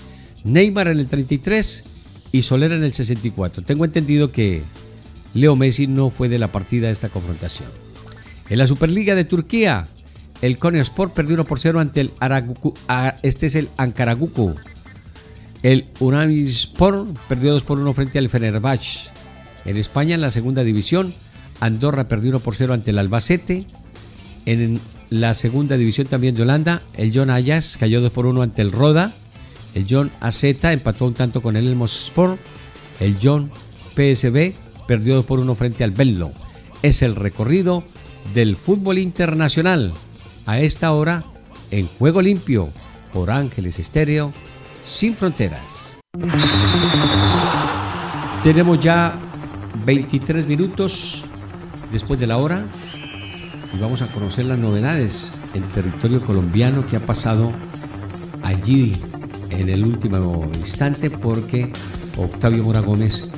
Neymar 0.43 0.88
en 0.88 1.00
el 1.00 1.08
33 1.08 1.84
y 2.31 2.41
Soler 2.41 2.72
en 2.72 2.84
el 2.84 2.93
64. 2.93 3.63
Tengo 3.63 3.86
entendido 3.86 4.31
que 4.31 4.62
Leo 5.34 5.55
Messi 5.55 5.88
no 5.88 6.10
fue 6.10 6.29
de 6.29 6.39
la 6.39 6.51
partida 6.51 6.88
de 6.88 6.93
esta 6.93 7.10
confrontación. 7.10 7.70
En 8.50 8.58
la 8.58 8.67
Superliga 8.67 9.15
de 9.15 9.24
Turquía, 9.24 9.88
el 10.41 10.58
Sport 10.62 11.13
perdió 11.13 11.36
1 11.36 11.46
por 11.46 11.60
0 11.60 11.79
ante 11.79 12.01
el 12.01 12.12
Araguku, 12.20 12.74
este 13.22 13.48
es 13.48 13.55
el 13.55 13.70
Ankaraguku. 13.77 14.55
El 15.62 15.86
Sport 16.48 17.17
perdió 17.29 17.53
2 17.53 17.63
por 17.63 17.77
1 17.77 17.93
frente 17.93 18.17
al 18.17 18.29
Fenerbahce. 18.29 19.10
En 19.65 19.77
España, 19.77 20.15
en 20.15 20.22
la 20.22 20.31
segunda 20.31 20.63
división, 20.63 21.13
Andorra 21.62 22.10
perdió 22.10 22.32
1 22.32 22.39
por 22.41 22.56
0 22.56 22.74
ante 22.74 22.91
el 22.91 23.00
Albacete. 23.00 23.65
En 24.46 24.82
la 25.10 25.34
segunda 25.36 25.77
división 25.77 26.08
también 26.08 26.36
de 26.36 26.41
Holanda, 26.41 26.82
el 26.96 27.12
John 27.13 27.30
Ayas 27.30 27.77
cayó 27.80 28.01
2 28.01 28.12
por 28.12 28.25
1 28.25 28.41
ante 28.41 28.62
el 28.62 28.72
Roda. 28.72 29.13
El 29.74 29.86
John 29.89 30.12
AZ 30.20 30.44
empató 30.44 31.06
un 31.06 31.13
tanto 31.13 31.41
con 31.41 31.56
el 31.56 31.68
Elmos 31.68 32.06
Sport. 32.06 32.39
El 33.00 33.18
John 33.22 33.51
PSB 33.96 34.53
perdió 34.88 35.15
2 35.15 35.25
por 35.25 35.39
1 35.39 35.56
frente 35.56 35.84
al 35.84 35.91
Bello. 35.91 36.32
Es 36.82 37.03
el 37.03 37.15
recorrido 37.15 37.84
del 38.34 38.58
fútbol 38.58 38.98
internacional. 38.98 39.94
A 40.48 40.60
esta 40.60 40.91
hora, 40.91 41.24
en 41.70 41.88
Juego 41.88 42.22
Limpio, 42.22 42.70
por 43.13 43.30
Ángeles 43.30 43.77
Estéreo, 43.77 44.34
sin 44.89 45.13
fronteras. 45.13 45.98
Tenemos 48.44 48.80
ya 48.80 49.20
23 49.86 50.48
minutos 50.48 51.25
después 51.91 52.19
de 52.19 52.27
la 52.27 52.38
hora 52.38 52.63
y 53.74 53.79
vamos 53.79 54.01
a 54.01 54.07
conocer 54.07 54.45
las 54.45 54.60
novedades 54.60 55.31
en 55.53 55.63
territorio 55.71 56.21
colombiano 56.21 56.86
que 56.86 56.98
ha 56.98 57.00
pasado 57.00 57.51
allí 58.43 58.95
en 59.50 59.69
el 59.69 59.83
último 59.83 60.50
instante 60.53 61.10
porque 61.10 61.71
Octavio 62.17 62.63
Mora 62.63 62.81
Gómez 62.81 63.29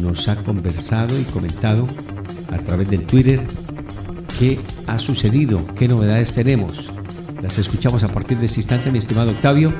nos 0.00 0.28
ha 0.28 0.36
conversado 0.36 1.18
y 1.18 1.24
comentado 1.24 1.86
a 2.52 2.58
través 2.58 2.88
del 2.90 3.04
Twitter 3.04 3.40
qué 4.38 4.58
ha 4.86 4.98
sucedido, 4.98 5.60
qué 5.78 5.88
novedades 5.88 6.32
tenemos. 6.32 6.90
Las 7.42 7.58
escuchamos 7.58 8.02
a 8.02 8.08
partir 8.08 8.38
de 8.38 8.46
este 8.46 8.60
instante, 8.60 8.90
mi 8.90 8.98
estimado 8.98 9.30
Octavio. 9.30 9.72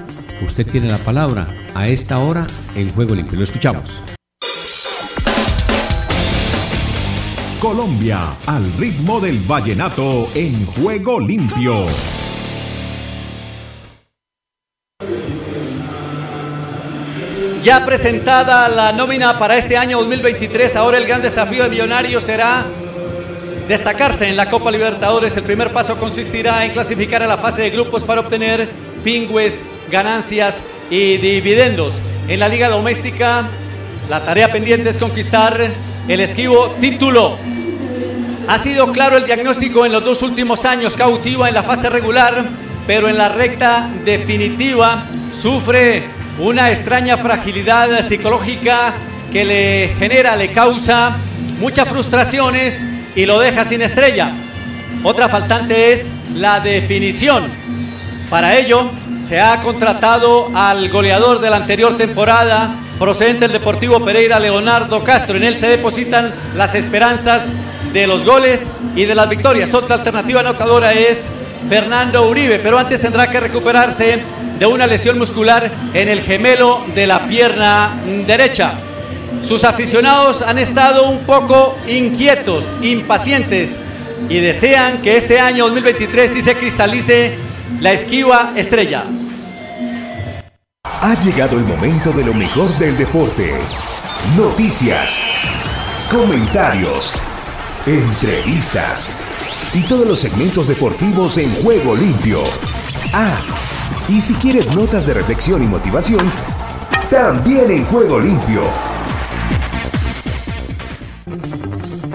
Usted 0.45 0.67
tiene 0.67 0.89
la 0.89 0.99
palabra 0.99 1.49
a 1.75 1.89
esta 1.89 2.19
hora 2.19 2.47
en 2.75 2.91
Juego 2.91 3.15
Limpio. 3.15 3.39
Lo 3.39 3.45
escuchamos. 3.45 3.85
Colombia, 7.61 8.21
al 8.47 8.71
ritmo 8.79 9.19
del 9.19 9.39
vallenato 9.39 10.29
en 10.35 10.67
Juego 10.67 11.19
Limpio. 11.19 11.87
Ya 17.63 17.85
presentada 17.87 18.69
la 18.69 18.93
nómina 18.93 19.39
para 19.39 19.57
este 19.57 19.77
año 19.77 19.99
2023, 19.99 20.77
ahora 20.77 20.99
el 20.99 21.07
gran 21.07 21.23
desafío 21.23 21.63
de 21.63 21.71
Millonarios 21.71 22.25
será 22.25 22.67
destacarse 23.67 24.29
en 24.29 24.37
la 24.37 24.51
Copa 24.51 24.71
Libertadores. 24.71 25.37
El 25.37 25.45
primer 25.45 25.73
paso 25.73 25.99
consistirá 25.99 26.65
en 26.65 26.73
clasificar 26.73 27.23
a 27.23 27.27
la 27.27 27.39
fase 27.39 27.63
de 27.63 27.71
grupos 27.71 28.05
para 28.05 28.21
obtener 28.21 28.69
pingües, 29.03 29.65
ganancias 29.91 30.63
y 30.91 31.17
dividendos. 31.17 31.95
En 32.29 32.39
la 32.39 32.49
liga 32.49 32.69
doméstica, 32.69 33.49
la 34.11 34.25
tarea 34.25 34.53
pendiente 34.53 34.91
es 34.91 34.99
conquistar 34.99 35.71
el 36.09 36.21
esquivo 36.21 36.77
título. 36.81 37.39
Ha 38.49 38.59
sido 38.59 38.93
claro 38.93 39.17
el 39.17 39.27
diagnóstico 39.27 39.85
en 39.85 39.93
los 39.93 40.05
dos 40.05 40.23
últimos 40.23 40.65
años, 40.65 40.97
cautiva 40.97 41.49
en 41.49 41.55
la 41.55 41.63
fase 41.63 41.91
regular, 41.91 42.45
pero 42.87 43.09
en 43.09 43.19
la 43.19 43.29
recta 43.29 43.91
definitiva 44.05 45.07
sufre 45.33 46.05
una 46.39 46.71
extraña 46.71 47.17
fragilidad 47.17 48.07
psicológica 48.07 48.95
que 49.33 49.45
le 49.45 49.95
genera, 49.99 50.37
le 50.37 50.53
causa 50.53 51.17
muchas 51.59 51.89
frustraciones 51.89 52.85
y 53.17 53.27
lo 53.27 53.41
deja 53.41 53.65
sin 53.65 53.83
estrella. 53.83 54.31
Otra 55.03 55.29
faltante 55.29 55.93
es 55.93 56.09
la 56.35 56.61
definición. 56.61 57.51
Para 58.31 58.57
ello 58.57 58.91
se 59.27 59.41
ha 59.41 59.61
contratado 59.63 60.51
al 60.55 60.89
goleador 60.89 61.41
de 61.41 61.51
la 61.51 61.57
anterior 61.57 61.97
temporada, 61.97 62.77
procedente 62.99 63.41
del 63.41 63.53
Deportivo 63.53 64.05
Pereira, 64.05 64.41
Leonardo 64.41 65.03
Castro. 65.05 65.37
En 65.37 65.45
él 65.45 65.57
se 65.57 65.69
depositan 65.69 66.33
las 66.55 66.75
esperanzas 66.75 67.49
de 67.93 68.07
los 68.07 68.25
goles 68.25 68.71
y 68.95 69.05
de 69.05 69.15
las 69.15 69.29
victorias. 69.29 69.75
Otra 69.75 69.97
alternativa 69.97 70.41
anotadora 70.41 70.93
es 70.93 71.31
Fernando 71.69 72.29
Uribe, 72.29 72.59
pero 72.59 72.79
antes 72.79 73.01
tendrá 73.01 73.31
que 73.31 73.41
recuperarse 73.41 74.23
de 74.59 74.67
una 74.67 74.87
lesión 74.87 75.19
muscular 75.19 75.71
en 75.93 76.09
el 76.09 76.23
gemelo 76.23 76.85
de 76.95 77.07
la 77.07 77.27
pierna 77.27 77.97
derecha. 78.27 78.73
Sus 79.43 79.65
aficionados 79.65 80.43
han 80.43 80.59
estado 80.59 81.09
un 81.09 81.21
poco 81.21 81.77
inquietos, 81.87 82.65
impacientes 82.83 83.79
y 84.29 84.39
desean 84.39 85.03
que 85.03 85.17
este 85.17 85.39
año 85.39 85.65
2023 85.65 86.33
sí 86.33 86.43
se 86.43 86.55
cristalice 86.55 87.35
la 87.81 87.93
esquiva 87.93 88.53
estrella. 88.57 89.05
Ha 91.07 91.15
llegado 91.23 91.57
el 91.57 91.65
momento 91.65 92.11
de 92.11 92.25
lo 92.25 92.35
mejor 92.35 92.69
del 92.79 92.99
deporte. 92.99 93.53
Noticias, 94.37 95.21
comentarios, 96.11 97.13
entrevistas 97.87 99.15
y 99.73 99.83
todos 99.83 100.09
los 100.09 100.19
segmentos 100.19 100.67
deportivos 100.67 101.39
en 101.39 101.49
juego 101.63 101.95
limpio. 101.95 102.41
Ah, 103.13 103.39
y 104.09 104.21
si 104.21 104.35
quieres 104.35 104.75
notas 104.75 105.07
de 105.07 105.15
reflexión 105.15 105.63
y 105.63 105.69
motivación, 105.69 106.29
también 107.09 107.71
en 107.71 107.85
juego 107.85 108.19
limpio. 108.19 108.63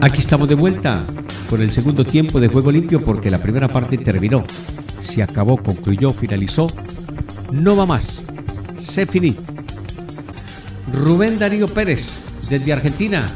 Aquí 0.02 0.20
estamos 0.20 0.50
de 0.50 0.56
vuelta 0.56 1.02
con 1.50 1.62
el 1.62 1.72
segundo 1.72 2.04
tiempo 2.04 2.42
de 2.42 2.50
juego 2.50 2.74
limpio 2.74 3.00
porque 3.00 3.32
la 3.32 3.38
primera 3.38 3.70
parte 3.70 3.98
terminó. 3.98 4.44
Se 5.00 5.24
acabó, 5.24 5.56
concluyó, 5.56 6.12
finalizó. 6.12 6.68
No 7.54 7.78
va 7.78 7.86
más. 7.86 8.26
Se 8.82 9.06
finit. 9.06 9.38
Rubén 10.92 11.40
Darío 11.40 11.68
Pérez, 11.68 12.24
desde 12.50 12.74
Argentina. 12.74 13.32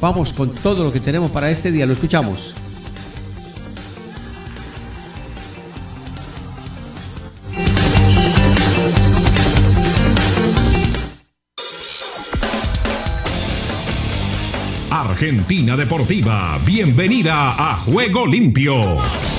Vamos 0.00 0.32
con 0.32 0.52
todo 0.52 0.84
lo 0.84 0.92
que 0.92 1.00
tenemos 1.00 1.30
para 1.30 1.50
este 1.50 1.70
día. 1.70 1.86
Lo 1.86 1.92
escuchamos. 1.92 2.54
Argentina 14.90 15.76
Deportiva, 15.76 16.58
bienvenida 16.64 17.54
a 17.56 17.76
Juego 17.76 18.26
Limpio. 18.26 19.29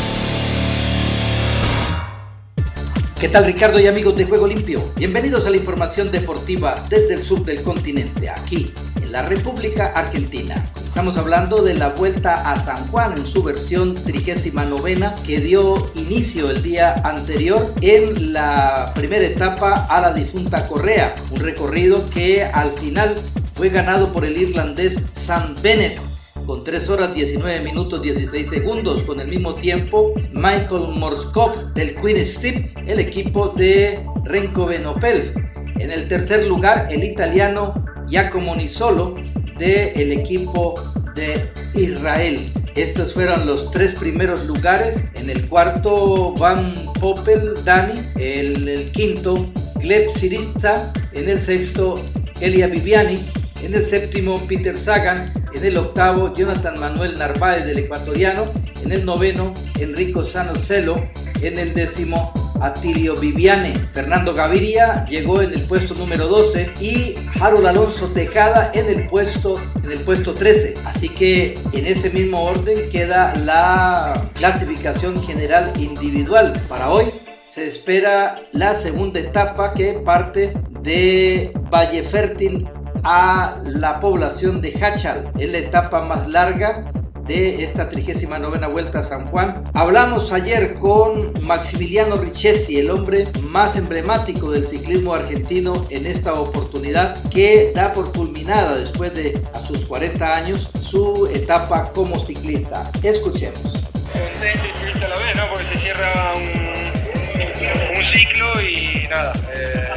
¿Qué 3.22 3.30
tal 3.30 3.46
Ricardo 3.46 3.80
y 3.80 3.86
amigos 3.86 4.18
de 4.18 4.26
Juego 4.26 4.48
Limpio? 4.48 4.84
Bienvenidos 4.96 5.46
a 5.46 5.52
la 5.52 5.58
información 5.58 6.10
deportiva 6.10 6.74
desde 6.90 7.14
el 7.14 7.22
sur 7.22 7.46
del 7.46 7.62
continente, 7.62 8.32
aquí 8.32 8.74
en 8.96 9.12
la 9.12 9.22
República 9.22 9.94
Argentina. 9.96 10.68
Estamos 10.88 11.18
hablando 11.18 11.62
de 11.62 11.76
la 11.76 11.90
vuelta 11.90 12.52
a 12.52 12.60
San 12.60 12.88
Juan 12.88 13.16
en 13.16 13.28
su 13.28 13.44
versión 13.44 13.94
39 13.94 15.12
que 15.24 15.40
dio 15.40 15.92
inicio 15.94 16.50
el 16.50 16.64
día 16.64 16.96
anterior 17.04 17.72
en 17.82 18.34
la 18.34 18.92
primera 18.96 19.24
etapa 19.24 19.86
a 19.88 20.02
la 20.02 20.14
difunta 20.14 20.68
Correa, 20.68 21.14
un 21.30 21.42
recorrido 21.42 22.10
que 22.10 22.44
al 22.44 22.72
final 22.72 23.14
fue 23.54 23.70
ganado 23.70 24.12
por 24.12 24.26
el 24.26 24.36
irlandés 24.36 25.00
Sam 25.14 25.54
Bennett 25.62 26.11
con 26.46 26.64
3 26.64 26.90
horas 26.90 27.14
19 27.14 27.62
minutos 27.62 28.02
16 28.02 28.50
segundos. 28.50 29.04
Con 29.04 29.20
el 29.20 29.28
mismo 29.28 29.56
tiempo, 29.56 30.14
Michael 30.32 30.88
Morskov 30.96 31.74
del 31.74 31.96
Queen 31.96 32.26
Steve, 32.26 32.74
el 32.88 33.00
equipo 33.00 33.50
de 33.50 34.04
Renko 34.26 34.66
Benopel. 34.66 35.34
En 35.80 35.92
el 35.92 36.08
tercer 36.08 36.46
lugar, 36.46 36.88
el 36.92 37.04
italiano 37.04 37.74
Giacomo 38.08 38.56
Nisolo 38.56 39.16
del 39.58 40.12
equipo 40.12 40.76
de 41.16 41.50
Israel. 41.74 42.40
Estos 42.76 43.14
fueron 43.14 43.46
los 43.46 43.70
tres 43.72 43.96
primeros 43.96 44.46
lugares. 44.46 45.10
En 45.16 45.30
el 45.30 45.48
cuarto, 45.48 46.34
Van 46.34 46.74
Poppel, 47.00 47.54
Dani. 47.66 48.00
En 48.16 48.68
el 48.68 48.92
quinto, 48.92 49.48
Gleb 49.76 50.10
Siriza. 50.12 50.94
En 51.14 51.30
el 51.30 51.40
sexto, 51.40 51.96
Elia 52.40 52.68
Viviani. 52.68 53.20
En 53.64 53.74
el 53.76 53.86
séptimo, 53.86 54.40
Peter 54.48 54.78
Sagan. 54.78 55.32
En 55.54 55.64
el 55.64 55.78
octavo, 55.78 56.34
Jonathan 56.34 56.80
Manuel 56.80 57.18
Narváez 57.18 57.66
del 57.66 57.80
ecuatoriano. 57.80 58.46
En 58.84 58.92
el 58.92 59.06
noveno, 59.06 59.54
Enrico 59.80 60.24
Sanocelo. 60.24 61.08
En 61.42 61.58
el 61.60 61.74
décimo, 61.74 62.34
Atilio 62.62 63.16
Viviane. 63.16 63.74
Fernando 63.94 64.34
Gaviria 64.34 65.06
llegó 65.06 65.42
en 65.42 65.54
el 65.54 65.62
puesto 65.62 65.96
número 65.96 66.28
12 66.28 66.72
y 66.80 67.16
Harold 67.40 67.66
Alonso 67.66 68.08
Tejada 68.08 68.72
en 68.74 68.88
el 68.88 69.08
puesto 69.08 69.56
en 69.84 69.92
el 69.92 70.00
puesto 70.00 70.34
13. 70.34 70.76
Así 70.86 71.10
que 71.10 71.56
en 71.74 71.86
ese 71.86 72.10
mismo 72.10 72.44
orden 72.44 72.90
queda 72.90 73.36
la 73.36 74.30
clasificación 74.34 75.22
general 75.24 75.72
individual 75.78 76.60
para 76.70 76.90
hoy. 76.90 77.06
Se 77.52 77.68
espera 77.68 78.44
la 78.54 78.76
segunda 78.76 79.20
etapa 79.20 79.74
que 79.74 79.94
parte 79.94 80.54
de 80.82 81.52
Valle 81.70 82.04
Fértil 82.04 82.68
a 83.04 83.58
la 83.64 84.00
población 84.00 84.62
de 84.62 84.74
Hachal. 84.82 85.32
Es 85.38 85.50
la 85.52 85.60
etapa 85.60 86.02
más 86.02 86.28
larga 86.28 86.86
de 87.28 87.64
esta 87.64 87.90
39 87.90 88.68
Vuelta 88.68 89.00
a 89.00 89.04
San 89.04 89.26
Juan. 89.28 89.64
Hablamos 89.74 90.32
ayer 90.32 90.76
con 90.76 91.34
Maximiliano 91.44 92.18
Richesi, 92.18 92.80
el 92.80 92.90
hombre 92.90 93.28
más 93.44 93.76
emblemático 93.76 94.52
del 94.52 94.68
ciclismo 94.68 95.14
argentino 95.14 95.86
en 95.90 96.06
esta 96.06 96.34
oportunidad, 96.34 97.18
que 97.30 97.72
da 97.74 97.94
por 97.94 98.12
culminada 98.12 98.76
después 98.76 99.14
de 99.14 99.42
a 99.54 99.60
sus 99.60 99.86
40 99.86 100.34
años 100.34 100.70
su 100.82 101.28
etapa 101.28 101.92
como 101.94 102.20
ciclista. 102.20 102.90
Escuchemos. 103.04 103.62
Contento 103.62 104.66
y 104.68 104.82
triste 104.82 105.06
a 105.06 105.10
la 105.10 105.18
vez, 105.18 105.36
¿no? 105.36 105.50
Porque 105.50 105.66
se 105.66 105.78
cierra 105.78 106.34
un, 106.36 108.04
ciclo 108.04 108.60
y 108.60 109.08
nada, 109.10 109.32
eh, 109.56 109.88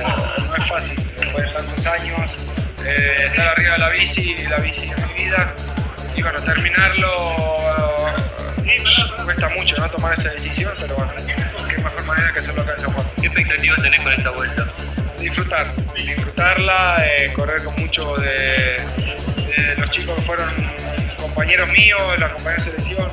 no 0.46 0.56
es 0.56 0.68
fácil. 0.68 0.94
Después 1.18 1.46
de 1.46 1.52
tantos 1.52 1.86
años, 1.86 2.36
eh, 2.86 3.26
estar 3.26 3.48
arriba 3.48 3.72
de 3.72 3.78
la 3.78 3.88
bici, 3.90 4.36
la 4.48 4.58
bici 4.58 4.90
es 4.90 5.06
mi 5.06 5.24
vida 5.24 5.54
y 6.16 6.22
bueno, 6.22 6.40
terminarlo 6.40 7.08
uh, 7.36 9.24
cuesta 9.24 9.48
mucho 9.50 9.76
¿no? 9.78 9.88
tomar 9.88 10.12
esa 10.18 10.30
decisión, 10.30 10.72
pero 10.78 10.94
bueno, 10.96 11.12
qué 11.26 11.34
mejor 11.78 12.04
manera 12.04 12.32
que 12.32 12.38
hacerlo 12.40 12.62
acá 12.62 12.72
en 12.72 12.80
San 12.80 12.92
Juan. 12.92 13.06
¿Qué 13.20 13.26
expectativas 13.26 13.82
tenés 13.82 14.02
con 14.02 14.12
esta 14.12 14.30
vuelta? 14.30 14.66
Disfrutar, 15.18 15.66
disfrutarla, 15.96 17.04
eh, 17.06 17.32
correr 17.32 17.64
con 17.64 17.74
muchos 17.76 18.22
de, 18.22 18.28
de, 18.28 19.76
los 19.78 19.90
chicos 19.90 20.14
que 20.16 20.22
fueron 20.22 20.50
compañeros 21.16 21.68
míos, 21.70 22.00
la 22.18 22.28
compañera 22.30 22.62
de 22.64 22.70
selección. 22.70 23.10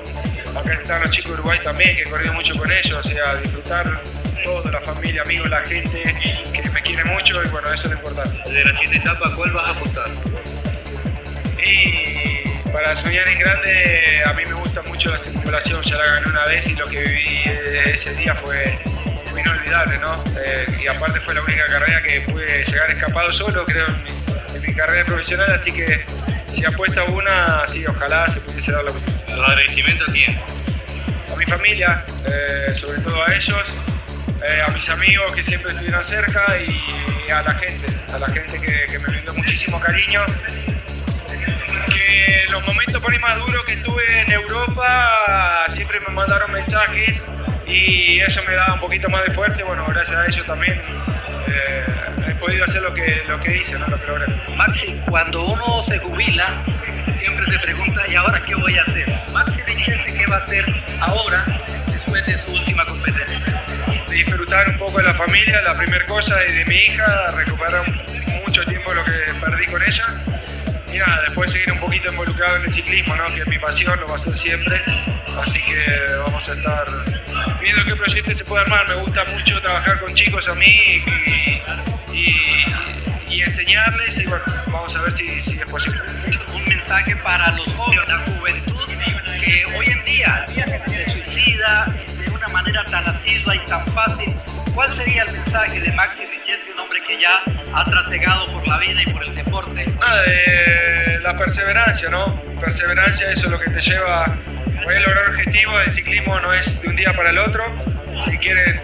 Acá 0.56 0.74
están 0.74 1.02
los 1.02 1.10
chicos 1.10 1.32
de 1.32 1.34
Uruguay 1.36 1.60
también, 1.64 1.96
que 1.96 2.02
he 2.04 2.10
corrido 2.10 2.34
mucho 2.34 2.56
con 2.58 2.70
ellos, 2.72 2.98
o 2.98 3.04
sea, 3.04 3.36
disfrutar 3.36 4.02
todo, 4.42 4.70
la 4.72 4.82
familia, 4.82 5.22
amigos, 5.22 5.50
la 5.50 5.62
gente 5.62 6.04
que 6.54 6.70
me 6.70 6.82
quiere 6.82 7.04
mucho 7.06 7.44
y 7.44 7.48
bueno, 7.48 7.72
eso 7.74 7.88
es 7.88 7.92
lo 7.92 7.98
importante. 7.98 8.50
De 8.52 8.64
la 8.64 8.74
siguiente 8.74 8.98
etapa, 8.98 9.34
¿cuál 9.36 9.52
vas 9.52 9.68
a 9.68 9.72
apostar? 9.72 10.08
Y 11.64 12.70
para 12.72 12.96
soñar 12.96 13.28
en 13.28 13.40
grande, 13.40 14.24
a 14.26 14.34
mí 14.34 14.44
me 14.46 14.54
gusta 14.54 14.82
mucho 14.84 15.12
la 15.12 15.18
circulación, 15.18 15.82
ya 15.84 15.98
la 15.98 16.06
gané 16.06 16.28
una 16.28 16.46
vez 16.46 16.68
y 16.68 16.76
lo 16.76 16.86
que 16.86 17.02
viví 17.02 17.42
ese 17.86 18.14
día 18.16 18.36
fue, 18.36 18.78
fue 19.26 19.42
inolvidable, 19.42 19.98
¿no? 20.00 20.24
Eh, 20.44 20.66
y 20.84 20.88
aparte 20.88 21.20
fue 21.20 21.34
la 21.34 21.42
única 21.42 21.66
carrera 21.68 22.02
que 22.02 22.22
pude 22.22 22.64
llegar 22.66 22.90
escapado 22.92 23.32
solo, 23.32 23.66
creo, 23.66 23.88
en 23.88 24.04
mi, 24.04 24.10
en 24.56 24.62
mi 24.62 24.74
carrera 24.74 25.06
profesional, 25.06 25.52
así 25.54 25.72
que 25.72 26.04
si 26.52 26.66
apuesta 26.66 27.04
una, 27.06 27.68
sí, 27.68 27.86
ojalá 27.86 28.28
se 28.30 28.40
pudiese 28.42 28.72
dar 28.72 28.84
la 28.84 28.92
oportunidad. 28.92 29.38
¿Los 29.38 29.50
agradecimientos 29.50 30.10
a 30.10 30.12
quién? 30.12 30.40
A 31.32 31.36
mi 31.36 31.46
familia, 31.46 32.06
eh, 32.26 32.76
sobre 32.76 33.00
todo 33.00 33.24
a 33.24 33.34
ellos, 33.34 33.64
eh, 34.48 34.62
a 34.66 34.72
mis 34.72 34.90
amigos 34.90 35.32
que 35.34 35.44
siempre 35.44 35.72
estuvieron 35.72 36.04
cerca 36.04 36.46
y 36.60 37.30
a 37.30 37.42
la 37.42 37.54
gente, 37.54 37.88
a 38.14 38.18
la 38.18 38.28
gente 38.28 38.60
que, 38.60 39.00
me 39.00 39.08
brindó 39.08 39.34
muchísimo 39.34 39.80
cariño 39.80 40.22
que 41.88 42.46
los 42.50 42.66
momentos 42.66 43.02
por 43.02 43.12
ahí 43.12 43.20
más 43.20 43.38
duros 43.38 43.64
que 43.66 43.78
tuve 43.78 44.22
en 44.22 44.32
Europa 44.32 45.66
siempre 45.70 46.00
me 46.00 46.14
mandaron 46.14 46.52
mensajes 46.52 47.24
y 47.68 48.20
eso 48.20 48.42
me 48.48 48.54
daba 48.54 48.74
un 48.74 48.80
poquito 48.80 49.10
más 49.10 49.24
de 49.24 49.32
fuerza 49.32 49.62
y 49.62 49.64
bueno, 49.64 49.86
gracias 49.88 50.18
a 50.18 50.26
ellos 50.26 50.46
también 50.46 50.82
eh, 51.48 51.86
he 52.30 52.36
podido 52.36 52.66
hacer 52.66 52.82
lo 52.82 52.94
que, 52.94 53.24
lo 53.28 53.40
que 53.40 53.58
hice, 53.58 53.78
¿no? 53.78 53.88
lo 53.88 54.00
que 54.00 54.08
logré. 54.08 54.26
Maxi, 54.56 55.00
cuando 55.10 55.46
uno 55.46 55.84
se 55.84 56.00
jubila, 56.00 56.64
siempre 57.12 57.46
se 57.46 57.60
pregunta, 57.60 58.02
¿y 58.08 58.16
ahora 58.16 58.44
qué 58.46 58.56
voy 58.56 58.78
a 58.78 58.82
hacer? 58.82 59.08
Maxi 59.34 59.62
Richese, 59.62 60.18
¿qué 60.18 60.26
va 60.26 60.38
a 60.38 60.40
hacer 60.40 60.66
ahora 61.00 61.46
después 61.92 62.26
de 62.26 62.38
su 62.38 62.52
última 62.52 62.86
competencia? 62.86 63.41
Disfrutar 64.24 64.70
un 64.70 64.78
poco 64.78 64.98
de 65.00 65.04
la 65.06 65.14
familia, 65.14 65.62
la 65.64 65.76
primera 65.76 66.06
cosa, 66.06 66.36
y 66.48 66.54
de 66.54 66.66
mi 66.66 66.76
hija, 66.76 67.32
recuperar 67.36 67.84
mucho 68.46 68.64
tiempo 68.66 68.94
lo 68.94 69.04
que 69.04 69.12
perdí 69.40 69.66
con 69.66 69.82
ella 69.82 70.06
y 70.94 70.98
nada, 70.98 71.22
después 71.26 71.52
seguir 71.52 71.72
un 71.72 71.80
poquito 71.80 72.10
involucrado 72.12 72.58
en 72.58 72.64
el 72.64 72.72
ciclismo, 72.72 73.16
¿no? 73.16 73.26
que 73.28 73.42
es 73.42 73.48
mi 73.48 73.58
pasión, 73.58 73.98
lo 74.00 74.08
va 74.08 74.16
a 74.16 74.20
ser 74.20 74.38
siempre. 74.38 74.82
Así 75.42 75.64
que 75.64 75.78
vamos 76.26 76.48
a 76.50 76.54
estar 76.54 76.86
viendo 77.62 77.86
qué 77.86 77.96
proyecto 77.96 78.36
se 78.36 78.44
puede 78.44 78.64
armar. 78.64 78.88
Me 78.90 78.96
gusta 78.96 79.26
mucho 79.34 79.62
trabajar 79.62 80.00
con 80.02 80.14
chicos 80.14 80.48
a 80.50 80.56
mí 80.56 81.04
y, 82.14 83.42
enseñarles 83.42 84.18
y 84.20 84.26
bueno, 84.28 84.44
vamos 84.68 84.96
a 84.96 85.02
ver 85.02 85.12
si, 85.14 85.42
si, 85.42 85.60
es 85.60 85.66
posible. 85.66 86.00
Un 86.54 86.64
mensaje 86.66 87.16
para 87.16 87.52
los 87.54 87.74
jóvenes, 87.74 88.08
la 88.08 88.20
juventud 88.20 88.86
que 89.40 89.66
hoy 89.76 89.86
en 89.88 90.04
día 90.04 90.46
se 90.86 91.12
suicida 91.12 91.88
una 92.44 92.54
manera 92.54 92.84
tan 92.86 93.08
asidua 93.08 93.56
y 93.56 93.60
tan 93.66 93.86
fácil. 93.88 94.34
¿Cuál 94.74 94.90
sería 94.90 95.24
el 95.24 95.32
mensaje 95.32 95.80
de 95.80 95.92
Maxi 95.92 96.26
Richesi, 96.26 96.72
un 96.72 96.80
hombre 96.80 97.00
que 97.08 97.20
ya 97.20 97.44
ha 97.74 97.86
trasegado 97.86 98.52
por 98.52 98.68
la 98.68 98.78
vida 98.80 99.02
y 99.06 99.14
por 99.14 99.24
el 99.24 99.36
deporte? 99.36 99.86
Nada, 99.86 100.24
de 100.24 101.20
la 101.22 101.38
perseverancia, 101.38 102.10
¿no? 102.10 102.42
Perseverancia, 102.60 103.30
eso 103.30 103.46
es 103.46 103.52
lo 103.52 103.60
que 103.60 103.70
te 103.70 103.80
lleva 103.80 104.40
poder 104.84 105.02
lograr 105.04 105.30
objetivos. 105.30 105.84
El 105.86 105.92
ciclismo 105.92 106.40
no 106.40 106.54
es 106.54 106.82
de 106.82 106.90
un 106.90 106.96
día 106.96 107.14
para 107.14 107.30
el 107.30 107.38
otro. 107.38 107.64
Si 108.26 108.36
quieren 108.38 108.82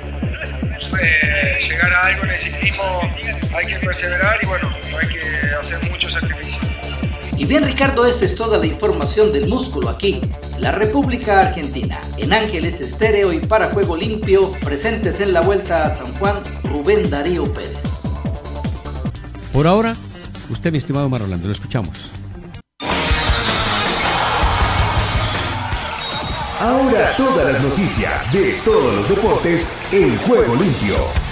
eh, 1.01 1.57
llegar 1.67 1.93
a 1.93 2.05
algo 2.05 2.25
en 2.25 2.29
el 2.31 2.37
ciclismo, 2.37 3.15
hay 3.55 3.65
que 3.65 3.79
perseverar 3.79 4.37
y 4.41 4.45
bueno, 4.45 4.71
hay 4.99 5.07
que 5.07 5.55
hacer 5.59 5.81
mucho 5.89 6.09
sacrificio. 6.11 6.59
Y 7.37 7.45
bien 7.45 7.63
Ricardo, 7.63 8.05
esta 8.07 8.25
es 8.25 8.33
toda 8.33 8.57
la 8.57 8.65
información 8.65 9.31
del 9.31 9.47
músculo 9.47 9.89
aquí, 9.89 10.19
la 10.57 10.71
República 10.71 11.39
Argentina, 11.39 12.01
en 12.17 12.33
Ángeles 12.33 12.81
Estéreo 12.81 13.31
y 13.31 13.39
para 13.39 13.69
Juego 13.69 13.95
Limpio, 13.95 14.51
presentes 14.63 15.19
en 15.19 15.33
la 15.33 15.41
Vuelta 15.41 15.85
a 15.85 15.91
San 15.91 16.11
Juan, 16.15 16.37
Rubén 16.63 17.11
Darío 17.11 17.45
Pérez. 17.53 17.77
Por 19.53 19.67
ahora, 19.67 19.95
usted 20.49 20.71
mi 20.71 20.79
estimado 20.79 21.09
Marolando, 21.09 21.45
lo 21.45 21.53
escuchamos. 21.53 22.09
Ahora 26.59 27.15
todas 27.17 27.53
las 27.53 27.63
noticias 27.63 28.33
de 28.33 28.53
todos 28.65 28.95
los 28.95 29.09
deportes 29.09 29.67
en 29.91 30.17
Juego 30.17 30.55
Limpio. 30.55 31.26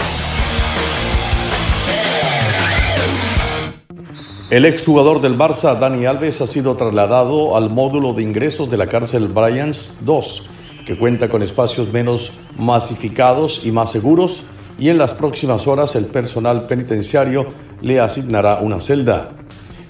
El 4.52 4.66
exjugador 4.66 5.22
del 5.22 5.36
Barça, 5.36 5.76
Dani 5.76 6.06
Alves, 6.06 6.40
ha 6.40 6.46
sido 6.46 6.76
trasladado 6.76 7.58
al 7.58 7.72
módulo 7.72 8.14
de 8.14 8.22
ingresos 8.22 8.70
de 8.70 8.78
la 8.78 8.86
cárcel 8.86 9.28
Bryans 9.28 9.98
2, 10.02 10.44
que 10.86 10.96
cuenta 10.96 11.30
con 11.30 11.42
espacios 11.42 11.92
menos 11.92 12.32
masificados 12.56 13.66
y 13.66 13.72
más 13.72 13.90
seguros, 13.90 14.44
y 14.78 14.90
en 14.90 15.00
las 15.00 15.16
próximas 15.16 15.66
horas 15.66 15.96
el 15.96 16.06
personal 16.06 16.68
penitenciario 16.68 17.48
le 17.82 18.00
asignará 18.00 18.60
una 18.62 18.80
celda. 18.82 19.32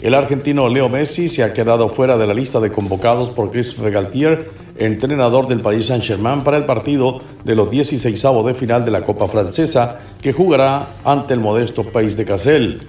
El 0.02 0.14
argentino 0.14 0.70
Leo 0.70 0.88
Messi 0.88 1.28
se 1.28 1.44
ha 1.44 1.52
quedado 1.52 1.90
fuera 1.90 2.18
de 2.18 2.26
la 2.26 2.34
lista 2.34 2.62
de 2.62 2.72
convocados 2.72 3.32
por 3.32 3.52
Christophe 3.52 3.92
Galtier, 3.92 4.50
entrenador 4.78 5.50
del 5.50 5.60
Paris 5.60 5.88
Saint-Germain, 5.88 6.46
para 6.46 6.56
el 6.56 6.66
partido 6.66 7.20
de 7.44 7.56
los 7.56 7.70
16 7.70 8.24
de 8.46 8.54
final 8.54 8.86
de 8.86 8.92
la 8.92 9.02
Copa 9.02 9.28
Francesa, 9.28 10.00
que 10.22 10.32
jugará 10.32 10.88
ante 11.04 11.34
el 11.34 11.42
modesto 11.42 11.84
país 11.84 12.16
de 12.16 12.24
Cassel. 12.24 12.80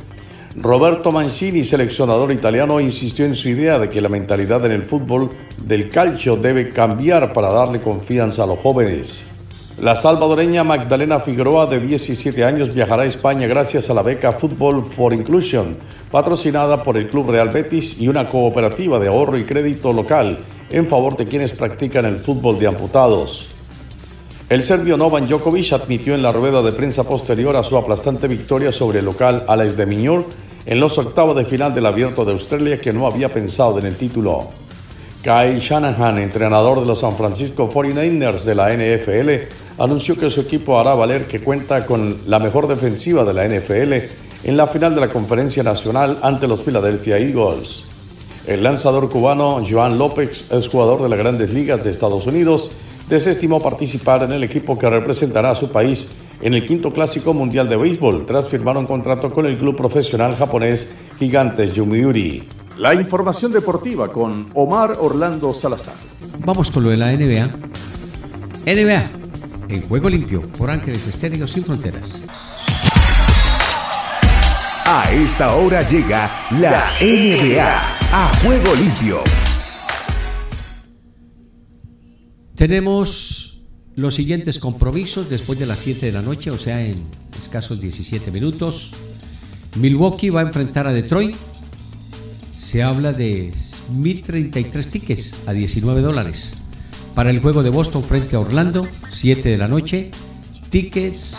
Roberto 0.59 1.13
Mancini, 1.13 1.65
seleccionador 1.65 2.33
italiano, 2.33 2.81
insistió 2.81 3.27
en 3.27 3.35
su 3.35 3.51
idea 3.51 3.79
de 3.79 3.91
que 3.91 4.01
la 4.01 4.09
mentalidad 4.09 4.65
en 4.65 4.73
el 4.73 4.83
fútbol 4.83 5.31
del 5.59 5.91
calcio 5.91 6.35
debe 6.37 6.71
cambiar 6.71 7.35
para 7.35 7.51
darle 7.51 7.83
confianza 7.83 8.45
a 8.45 8.47
los 8.47 8.61
jóvenes. 8.61 9.27
La 9.83 9.95
salvadoreña 9.95 10.65
Magdalena 10.65 11.21
Figueroa, 11.21 11.67
de 11.67 11.81
17 11.81 12.43
años, 12.43 12.73
viajará 12.73 13.03
a 13.03 13.07
España 13.07 13.47
gracias 13.47 13.91
a 13.91 13.95
la 13.95 14.01
beca 14.01 14.33
Football 14.33 14.83
for 14.83 15.13
Inclusion, 15.13 15.77
patrocinada 16.11 16.83
por 16.83 16.97
el 16.97 17.09
Club 17.09 17.33
Real 17.33 17.51
Betis 17.51 18.01
y 18.01 18.09
una 18.09 18.27
cooperativa 18.27 18.99
de 18.99 19.09
ahorro 19.09 19.37
y 19.37 19.45
crédito 19.45 19.93
local 19.93 20.39
en 20.71 20.87
favor 20.87 21.19
de 21.19 21.27
quienes 21.27 21.53
practican 21.53 22.07
el 22.07 22.17
fútbol 22.17 22.59
de 22.59 22.69
amputados. 22.69 23.49
El 24.49 24.63
serbio 24.63 24.97
Novan 24.97 25.27
Djokovic 25.27 25.75
admitió 25.75 26.15
en 26.15 26.23
la 26.23 26.33
rueda 26.33 26.63
de 26.63 26.73
prensa 26.73 27.05
posterior 27.05 27.57
a 27.57 27.65
su 27.65 27.77
aplastante 27.77 28.27
victoria 28.27 28.73
sobre 28.73 29.01
el 29.01 29.05
local 29.05 29.45
Alex 29.49 29.77
de 29.77 29.85
Miñor 29.85 30.46
en 30.67 30.81
los 30.81 30.99
octavos 30.99 31.37
de 31.37 31.45
final 31.45 31.73
del 31.75 31.87
Abierto 31.87 32.25
de 32.25 32.33
Australia 32.33 32.81
que 32.81 32.93
no 32.93 33.07
había 33.07 33.33
pensado 33.33 33.79
en 33.79 33.87
el 33.87 33.97
título. 33.97 34.49
Kyle 35.23 35.61
Shanahan, 35.61 36.19
entrenador 36.19 36.81
de 36.81 36.87
los 36.87 37.01
San 37.01 37.17
Francisco 37.17 37.71
49ers 37.71 38.43
de 38.43 38.55
la 38.55 38.73
NFL, 38.73 39.83
anunció 39.83 40.19
que 40.19 40.29
su 40.29 40.41
equipo 40.41 40.79
hará 40.79 40.95
valer 40.95 41.27
que 41.27 41.41
cuenta 41.41 41.87
con 41.87 42.19
la 42.27 42.39
mejor 42.39 42.67
defensiva 42.67 43.25
de 43.25 43.33
la 43.33 43.47
NFL 43.47 43.93
en 44.45 44.57
la 44.57 44.67
final 44.67 44.95
de 44.95 45.01
la 45.01 45.09
Conferencia 45.09 45.63
Nacional 45.63 46.19
ante 46.23 46.49
los 46.49 46.63
Philadelphia 46.63 47.19
Eagles. 47.19 47.85
El 48.47 48.63
lanzador 48.63 49.09
cubano 49.09 49.65
Joan 49.69 49.99
López, 49.99 50.47
ex 50.51 50.69
jugador 50.69 51.03
de 51.03 51.09
las 51.09 51.19
grandes 51.19 51.51
ligas 51.51 51.83
de 51.83 51.91
Estados 51.91 52.27
Unidos, 52.27 52.71
desestimó 53.09 53.61
participar 53.61 54.23
en 54.25 54.33
el 54.33 54.45
equipo 54.45 54.79
que 54.79 54.89
representará 54.89 55.51
a 55.51 55.57
su 55.57 55.71
país 55.71 56.11
en 56.41 56.55
el 56.55 56.67
quinto 56.67 56.93
clásico 56.93 57.33
mundial 57.33 57.69
de 57.69 57.77
béisbol 57.77 58.27
tras 58.27 58.49
firmar 58.49 58.77
un 58.77 58.87
contrato 58.87 59.33
con 59.33 59.47
el 59.47 59.57
club 59.57 59.77
profesional 59.77 60.37
japonés 60.37 60.93
Gigantes 61.19 61.75
Yomiuri. 61.75 62.43
La 62.79 62.95
información 62.95 63.53
deportiva 63.53 64.13
con 64.13 64.49
Omar 64.55 64.99
Orlando 65.01 65.55
Salazar. 65.55 65.95
Vamos 66.45 66.71
con 66.71 66.85
lo 66.85 66.91
de 66.91 66.97
la 66.97 67.13
NBA. 67.13 67.49
NBA 68.67 69.11
en 69.69 69.83
Juego 69.89 70.09
Limpio 70.09 70.43
por 70.59 70.71
Ángeles 70.71 71.07
Estéreo 71.07 71.47
Sin 71.47 71.65
Fronteras. 71.65 72.27
A 74.85 75.11
esta 75.13 75.57
hora 75.57 75.89
llega 75.89 76.31
la 76.61 76.93
NBA 77.01 77.69
a 78.13 78.33
Juego 78.43 78.75
Limpio. 78.75 79.23
Tenemos 82.55 83.46
los 83.97 84.15
siguientes 84.15 84.59
compromisos 84.59 85.31
después 85.31 85.59
de 85.59 85.65
las 85.65 85.81
7 85.81 86.07
de 86.07 86.13
la 86.13 86.21
noche, 86.23 86.51
o 86.51 86.59
sea, 86.59 86.85
en 86.85 87.03
escasos 87.39 87.81
17 87.81 88.31
minutos. 88.31 88.93
Milwaukee 89.75 90.29
va 90.29 90.41
a 90.41 90.45
enfrentar 90.45 90.87
a 90.87 90.93
Detroit. 90.93 91.35
Se 92.61 92.83
habla 92.83 93.15
de 93.15 93.53
1.033 93.95 94.87
tickets 94.89 95.35
a 95.47 95.53
19 95.53 96.03
dólares. 96.03 96.53
Para 97.15 97.31
el 97.31 97.41
juego 97.41 97.63
de 97.63 97.71
Boston 97.71 98.05
frente 98.05 98.37
a 98.37 98.41
Orlando, 98.41 98.87
7 99.13 99.49
de 99.49 99.57
la 99.57 99.69
noche, 99.69 100.11
tickets 100.69 101.39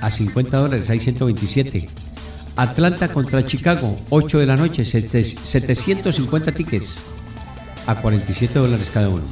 a 0.00 0.10
50 0.10 0.56
dólares, 0.56 0.88
hay 0.88 1.00
127. 1.00 1.86
Atlanta 2.56 3.08
contra 3.08 3.44
Chicago, 3.44 3.98
8 4.08 4.38
de 4.38 4.46
la 4.46 4.56
noche, 4.56 4.86
750 4.86 6.52
tickets 6.52 7.00
a 7.86 8.00
47 8.00 8.58
dólares 8.58 8.90
cada 8.92 9.10
uno. 9.10 9.24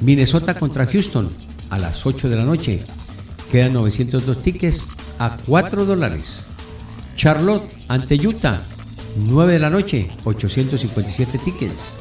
Minnesota 0.00 0.54
contra 0.54 0.86
Houston, 0.86 1.30
a 1.72 1.78
las 1.78 2.04
8 2.04 2.28
de 2.28 2.36
la 2.36 2.44
noche, 2.44 2.80
quedan 3.50 3.72
902 3.72 4.42
tickets 4.42 4.84
a 5.18 5.38
4 5.46 5.86
dólares. 5.86 6.40
Charlotte 7.16 7.66
ante 7.88 8.14
Utah, 8.16 8.62
9 9.16 9.54
de 9.54 9.58
la 9.58 9.70
noche, 9.70 10.10
857 10.24 11.38
tickets. 11.38 11.94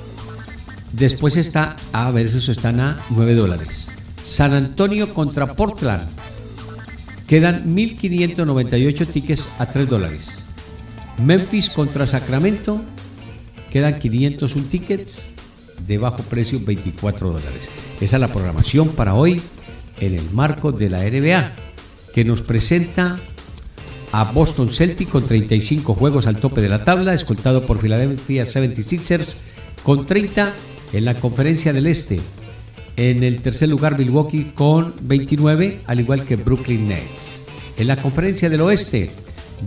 Después 0.92 1.38
está 1.38 1.78
A 1.94 2.12
versus 2.12 2.50
están 2.50 2.82
a 2.82 3.02
9 3.12 3.34
dólares. 3.34 3.88
San 4.22 4.54
Antonio 4.54 5.14
contra 5.14 5.56
Portland. 5.56 6.10
Quedan 7.26 7.74
1.598 7.74 9.08
tickets 9.08 9.48
a 9.58 9.68
3 9.68 9.88
dólares. 9.88 10.28
Memphis 11.24 11.70
contra 11.70 12.08
Sacramento. 12.08 12.82
Quedan 13.70 14.00
501 14.00 14.68
tickets 14.68 15.28
de 15.88 15.98
bajo 15.98 16.24
precio, 16.24 16.60
24 16.60 17.30
dólares. 17.30 17.70
Esa 18.02 18.18
es 18.18 18.20
la 18.20 18.28
programación 18.28 18.90
para 18.90 19.14
hoy 19.14 19.42
en 20.02 20.16
el 20.16 20.30
marco 20.32 20.72
de 20.72 20.90
la 20.90 21.00
NBA, 21.00 21.54
que 22.14 22.26
nos 22.26 22.42
presenta 22.42 23.18
a 24.12 24.26
Boston 24.26 24.72
Celtic 24.72 25.10
con 25.10 25.26
35 25.26 25.94
juegos 25.94 26.28
al 26.28 26.36
tope 26.36 26.60
de 26.60 26.68
la 26.68 26.84
tabla, 26.84 27.14
escoltado 27.14 27.66
por 27.66 27.80
Philadelphia 27.80 28.44
76ers 28.44 29.38
con 29.84 30.06
30 30.06 30.54
en 30.92 31.06
la 31.06 31.14
conferencia 31.14 31.72
del 31.72 31.88
Este. 31.88 32.20
En 32.98 33.24
el 33.24 33.42
tercer 33.42 33.70
lugar 33.70 33.98
Milwaukee 33.98 34.52
con 34.54 34.94
29, 35.04 35.80
al 35.86 36.00
igual 36.02 36.26
que 36.26 36.36
Brooklyn 36.36 36.90
Nets. 36.90 37.46
En 37.78 37.88
la 37.88 37.96
conferencia 37.96 38.50
del 38.50 38.62
Oeste, 38.62 39.12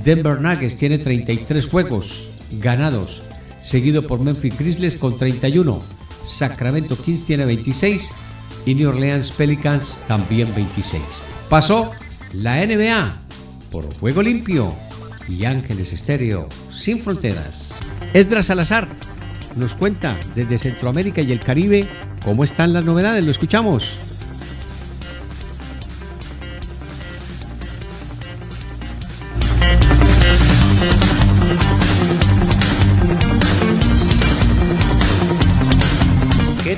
Denver 0.05 0.41
Nuggets 0.41 0.77
tiene 0.77 0.99
33 0.99 1.67
juegos 1.67 2.29
ganados, 2.61 3.23
seguido 3.63 4.03
por 4.03 4.21
Memphis 4.21 4.59
Grizzlies 4.59 4.97
con 4.97 5.17
31. 5.17 5.83
Sacramento 6.25 6.97
Kings 6.97 7.25
tiene 7.25 7.47
26 7.47 8.11
y 8.67 8.75
New 8.75 8.89
Orleans 8.89 9.33
Pelicans 9.33 10.01
también 10.07 10.55
26. 10.55 11.03
Pasó 11.49 11.91
la 12.33 12.65
NBA 12.65 13.15
por 13.71 13.93
Juego 13.99 14.23
Limpio 14.23 14.75
y 15.29 15.45
Ángeles 15.45 15.93
Estéreo 15.93 16.49
sin 16.71 16.99
fronteras. 16.99 17.75
Esdras 18.13 18.47
Salazar 18.47 18.89
nos 19.57 19.75
cuenta 19.75 20.19
desde 20.35 20.59
Centroamérica 20.59 21.23
y 21.23 21.33
el 21.33 21.41
Caribe 21.41 21.89
cómo 22.25 22.45
están 22.45 22.73
las 22.73 22.85
novedades. 22.85 23.25
Lo 23.25 23.31
escuchamos. 23.31 24.14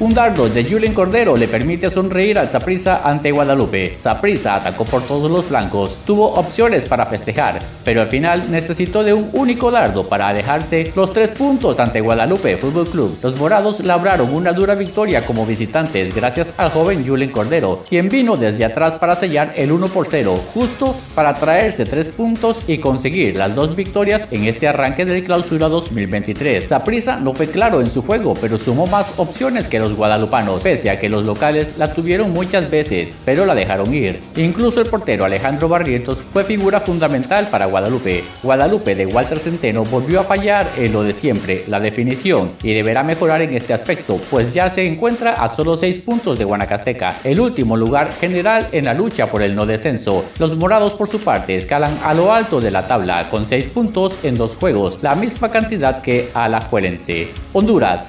Un 0.00 0.14
dardo 0.14 0.48
de 0.48 0.62
Julien 0.62 0.94
Cordero 0.94 1.36
le 1.36 1.48
permite 1.48 1.90
sonreír 1.90 2.38
al 2.38 2.48
Saprissa 2.48 3.00
ante 3.02 3.32
Guadalupe. 3.32 3.98
Saprissa 3.98 4.54
atacó 4.54 4.84
por 4.84 5.02
todos 5.02 5.28
los 5.28 5.46
flancos, 5.46 5.98
tuvo 6.06 6.34
opciones 6.34 6.84
para 6.84 7.06
festejar, 7.06 7.58
pero 7.84 8.02
al 8.02 8.06
final 8.06 8.48
necesitó 8.48 9.02
de 9.02 9.12
un 9.12 9.28
único 9.32 9.72
dardo 9.72 10.08
para 10.08 10.32
dejarse 10.32 10.92
los 10.94 11.12
tres 11.12 11.32
puntos 11.32 11.80
ante 11.80 12.00
Guadalupe 12.00 12.56
Fútbol 12.58 12.86
Club. 12.86 13.18
Los 13.20 13.40
morados 13.40 13.80
labraron 13.80 14.32
una 14.32 14.52
dura 14.52 14.76
victoria 14.76 15.26
como 15.26 15.44
visitantes 15.44 16.14
gracias 16.14 16.54
al 16.58 16.70
joven 16.70 17.04
Julien 17.04 17.32
Cordero, 17.32 17.82
quien 17.88 18.08
vino 18.08 18.36
desde 18.36 18.66
atrás 18.66 18.94
para 18.94 19.16
sellar 19.16 19.52
el 19.56 19.72
1 19.72 19.88
por 19.88 20.06
0, 20.08 20.40
justo 20.54 20.94
para 21.16 21.34
traerse 21.34 21.84
tres 21.84 22.08
puntos 22.10 22.56
y 22.68 22.78
conseguir 22.78 23.36
las 23.36 23.52
dos 23.52 23.74
victorias 23.74 24.28
en 24.30 24.44
este 24.44 24.68
arranque 24.68 25.04
del 25.04 25.24
clausura 25.24 25.68
2023. 25.68 26.68
Saprissa 26.68 27.16
no 27.16 27.34
fue 27.34 27.48
claro 27.48 27.80
en 27.80 27.90
su 27.90 28.02
juego, 28.02 28.34
pero 28.40 28.58
sumó 28.58 28.86
más 28.86 29.18
opciones 29.18 29.66
que 29.66 29.80
los 29.80 29.87
guadalupanos, 29.94 30.62
pese 30.62 30.90
a 30.90 30.98
que 30.98 31.08
los 31.08 31.24
locales 31.24 31.76
la 31.78 31.92
tuvieron 31.92 32.32
muchas 32.32 32.70
veces, 32.70 33.12
pero 33.24 33.46
la 33.46 33.54
dejaron 33.54 33.92
ir. 33.92 34.20
Incluso 34.36 34.80
el 34.80 34.88
portero 34.88 35.24
Alejandro 35.24 35.68
Barrientos 35.68 36.18
fue 36.32 36.44
figura 36.44 36.80
fundamental 36.80 37.48
para 37.48 37.66
Guadalupe. 37.66 38.24
Guadalupe 38.42 38.94
de 38.94 39.06
Walter 39.06 39.38
Centeno 39.38 39.84
volvió 39.84 40.20
a 40.20 40.24
fallar 40.24 40.66
en 40.76 40.92
lo 40.92 41.02
de 41.02 41.14
siempre, 41.14 41.64
la 41.68 41.80
definición, 41.80 42.52
y 42.62 42.74
deberá 42.74 43.02
mejorar 43.02 43.42
en 43.42 43.54
este 43.54 43.74
aspecto, 43.74 44.20
pues 44.30 44.54
ya 44.54 44.70
se 44.70 44.86
encuentra 44.86 45.32
a 45.34 45.48
solo 45.48 45.76
6 45.76 45.98
puntos 46.00 46.38
de 46.38 46.44
Guanacasteca, 46.44 47.16
el 47.24 47.40
último 47.40 47.76
lugar 47.76 48.12
general 48.12 48.68
en 48.72 48.84
la 48.84 48.94
lucha 48.94 49.26
por 49.26 49.42
el 49.42 49.54
no 49.54 49.66
descenso. 49.66 50.24
Los 50.38 50.56
morados 50.56 50.94
por 50.94 51.08
su 51.08 51.20
parte 51.20 51.56
escalan 51.56 51.98
a 52.04 52.14
lo 52.14 52.32
alto 52.32 52.60
de 52.60 52.70
la 52.70 52.86
tabla 52.86 53.28
con 53.30 53.46
6 53.46 53.68
puntos 53.68 54.14
en 54.22 54.36
dos 54.36 54.56
juegos, 54.56 54.98
la 55.02 55.14
misma 55.14 55.50
cantidad 55.50 56.02
que 56.02 56.28
Alajuelense. 56.34 57.28
Honduras, 57.52 58.08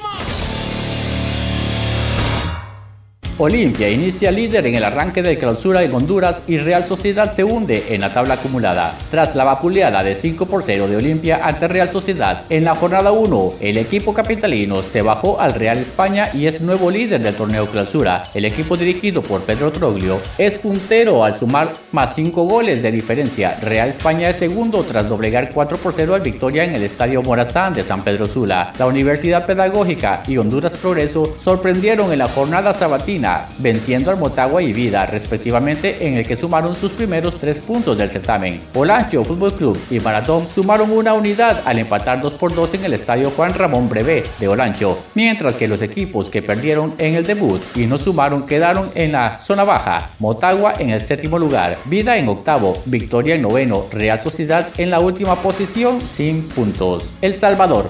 Olimpia 3.43 3.89
inicia 3.89 4.29
líder 4.29 4.67
en 4.67 4.75
el 4.75 4.83
arranque 4.83 5.23
de 5.23 5.35
clausura 5.35 5.81
en 5.81 5.91
Honduras 5.95 6.43
y 6.45 6.59
Real 6.59 6.85
Sociedad 6.85 7.33
se 7.33 7.43
hunde 7.43 7.85
en 7.89 8.01
la 8.01 8.13
tabla 8.13 8.35
acumulada. 8.35 8.93
Tras 9.09 9.35
la 9.35 9.43
vapuleada 9.43 10.03
de 10.03 10.13
5 10.13 10.45
por 10.45 10.61
0 10.61 10.87
de 10.87 10.97
Olimpia 10.97 11.39
ante 11.41 11.67
Real 11.67 11.89
Sociedad 11.89 12.43
en 12.51 12.65
la 12.65 12.75
jornada 12.75 13.11
1, 13.11 13.53
el 13.59 13.79
equipo 13.79 14.13
capitalino 14.13 14.83
se 14.83 15.01
bajó 15.01 15.41
al 15.41 15.55
Real 15.55 15.79
España 15.79 16.29
y 16.35 16.45
es 16.45 16.61
nuevo 16.61 16.91
líder 16.91 17.23
del 17.23 17.33
torneo 17.33 17.65
clausura. 17.65 18.21
El 18.35 18.45
equipo 18.45 18.77
dirigido 18.77 19.23
por 19.23 19.41
Pedro 19.41 19.71
Troglio 19.71 20.21
es 20.37 20.59
puntero 20.59 21.25
al 21.25 21.35
sumar 21.35 21.73
más 21.93 22.13
5 22.13 22.43
goles 22.43 22.83
de 22.83 22.91
diferencia. 22.91 23.57
Real 23.63 23.89
España 23.89 24.29
es 24.29 24.35
segundo 24.35 24.83
tras 24.83 25.09
doblegar 25.09 25.49
4 25.51 25.79
por 25.79 25.93
0 25.93 26.13
al 26.13 26.21
Victoria 26.21 26.63
en 26.63 26.75
el 26.75 26.83
Estadio 26.83 27.23
Morazán 27.23 27.73
de 27.73 27.83
San 27.83 28.03
Pedro 28.03 28.27
Sula. 28.27 28.71
La 28.77 28.85
Universidad 28.85 29.47
Pedagógica 29.47 30.21
y 30.27 30.37
Honduras 30.37 30.73
Progreso 30.73 31.35
sorprendieron 31.43 32.13
en 32.13 32.19
la 32.19 32.27
jornada 32.27 32.71
sabatina, 32.71 33.30
venciendo 33.59 34.11
al 34.11 34.17
Motagua 34.17 34.61
y 34.61 34.73
Vida, 34.73 35.05
respectivamente, 35.05 36.07
en 36.07 36.15
el 36.15 36.27
que 36.27 36.37
sumaron 36.37 36.75
sus 36.75 36.91
primeros 36.91 37.37
tres 37.39 37.59
puntos 37.59 37.97
del 37.97 38.09
certamen. 38.09 38.61
Olancho 38.73 39.23
Fútbol 39.23 39.53
Club 39.53 39.79
y 39.89 39.99
Maratón 39.99 40.47
sumaron 40.47 40.91
una 40.91 41.13
unidad 41.13 41.61
al 41.65 41.79
empatar 41.79 42.21
2 42.21 42.33
por 42.33 42.53
2 42.53 42.75
en 42.75 42.85
el 42.85 42.93
Estadio 42.93 43.31
Juan 43.31 43.53
Ramón 43.53 43.89
Brevé 43.89 44.23
de 44.39 44.47
Olancho, 44.47 44.97
mientras 45.15 45.55
que 45.55 45.67
los 45.67 45.81
equipos 45.81 46.29
que 46.29 46.41
perdieron 46.41 46.93
en 46.97 47.15
el 47.15 47.25
debut 47.25 47.61
y 47.75 47.85
no 47.87 47.97
sumaron 47.97 48.45
quedaron 48.45 48.91
en 48.95 49.13
la 49.13 49.33
zona 49.33 49.63
baja. 49.63 50.09
Motagua 50.19 50.73
en 50.79 50.89
el 50.89 51.01
séptimo 51.01 51.39
lugar, 51.39 51.77
Vida 51.85 52.17
en 52.17 52.27
octavo, 52.27 52.81
Victoria 52.85 53.35
en 53.35 53.41
noveno, 53.41 53.85
Real 53.91 54.19
Sociedad 54.19 54.67
en 54.77 54.89
la 54.89 54.99
última 54.99 55.35
posición 55.35 56.01
sin 56.01 56.47
puntos. 56.49 57.05
El 57.21 57.35
Salvador 57.35 57.89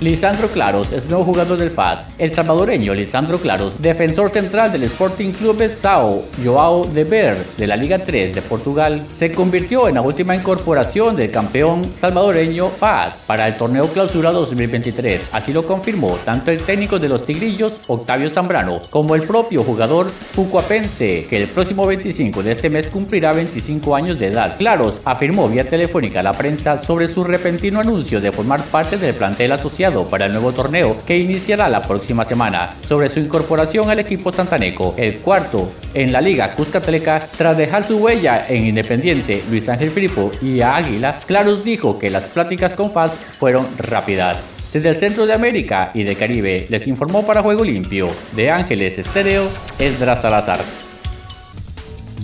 Lisandro 0.00 0.46
Claros 0.46 0.92
es 0.92 1.06
nuevo 1.06 1.24
jugador 1.24 1.58
del 1.58 1.72
FAS. 1.72 2.04
El 2.18 2.30
salvadoreño 2.30 2.94
Lisandro 2.94 3.38
Claros, 3.38 3.82
defensor 3.82 4.30
central 4.30 4.70
del 4.70 4.84
Sporting 4.84 5.32
Club 5.32 5.68
Sao 5.68 6.22
Joao 6.44 6.84
de 6.84 7.02
Ver 7.02 7.36
de 7.56 7.66
la 7.66 7.74
Liga 7.74 7.98
3 7.98 8.32
de 8.32 8.42
Portugal, 8.42 9.04
se 9.12 9.32
convirtió 9.32 9.88
en 9.88 9.96
la 9.96 10.02
última 10.02 10.36
incorporación 10.36 11.16
del 11.16 11.32
campeón 11.32 11.82
salvadoreño 11.96 12.68
FAS 12.68 13.16
para 13.26 13.48
el 13.48 13.56
torneo 13.56 13.88
Clausura 13.88 14.30
2023. 14.30 15.30
Así 15.32 15.52
lo 15.52 15.66
confirmó 15.66 16.16
tanto 16.24 16.52
el 16.52 16.62
técnico 16.62 17.00
de 17.00 17.08
los 17.08 17.26
Tigrillos, 17.26 17.72
Octavio 17.88 18.30
Zambrano, 18.30 18.80
como 18.90 19.16
el 19.16 19.22
propio 19.22 19.64
jugador 19.64 20.10
Fucuapense, 20.10 21.26
que 21.28 21.42
el 21.42 21.48
próximo 21.48 21.84
25 21.88 22.44
de 22.44 22.52
este 22.52 22.70
mes 22.70 22.86
cumplirá 22.86 23.32
25 23.32 23.96
años 23.96 24.20
de 24.20 24.28
edad. 24.28 24.58
Claros 24.58 25.00
afirmó 25.04 25.48
vía 25.48 25.68
telefónica 25.68 26.20
a 26.20 26.22
la 26.22 26.34
prensa 26.34 26.78
sobre 26.78 27.08
su 27.08 27.24
repentino 27.24 27.80
anuncio 27.80 28.20
de 28.20 28.30
formar 28.30 28.62
parte 28.62 28.96
del 28.96 29.14
plantel 29.14 29.50
asociado 29.50 29.87
para 29.88 30.26
el 30.26 30.32
nuevo 30.32 30.52
torneo 30.52 30.96
que 31.06 31.18
iniciará 31.18 31.68
la 31.68 31.80
próxima 31.80 32.24
semana. 32.24 32.74
Sobre 32.86 33.08
su 33.08 33.20
incorporación 33.20 33.88
al 33.88 33.98
equipo 33.98 34.30
santaneco, 34.30 34.94
el 34.98 35.18
cuarto 35.18 35.70
en 35.94 36.12
la 36.12 36.20
Liga 36.20 36.54
Cuscatleca, 36.54 37.26
tras 37.36 37.56
dejar 37.56 37.84
su 37.84 37.96
huella 37.96 38.46
en 38.48 38.66
Independiente, 38.66 39.42
Luis 39.50 39.68
Ángel 39.68 39.90
Filipo 39.90 40.30
y 40.42 40.60
Águila, 40.60 41.18
Claros 41.26 41.64
dijo 41.64 41.98
que 41.98 42.10
las 42.10 42.24
pláticas 42.24 42.74
con 42.74 42.90
FAS 42.90 43.12
fueron 43.38 43.66
rápidas. 43.78 44.50
Desde 44.72 44.90
el 44.90 44.96
centro 44.96 45.26
de 45.26 45.32
América 45.32 45.90
y 45.94 46.02
de 46.02 46.14
Caribe 46.14 46.66
les 46.68 46.86
informó 46.86 47.24
para 47.24 47.42
Juego 47.42 47.64
Limpio 47.64 48.08
de 48.36 48.50
Ángeles 48.50 48.98
Estéreo, 48.98 49.48
Esdras 49.78 50.20
Salazar. 50.20 50.60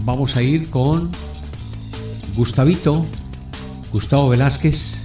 Vamos 0.01 0.37
a 0.37 0.43
ir 0.43 0.69
con 0.69 1.11
Gustavito, 2.37 3.07
Gustavo 3.91 4.29
Velázquez, 4.29 5.04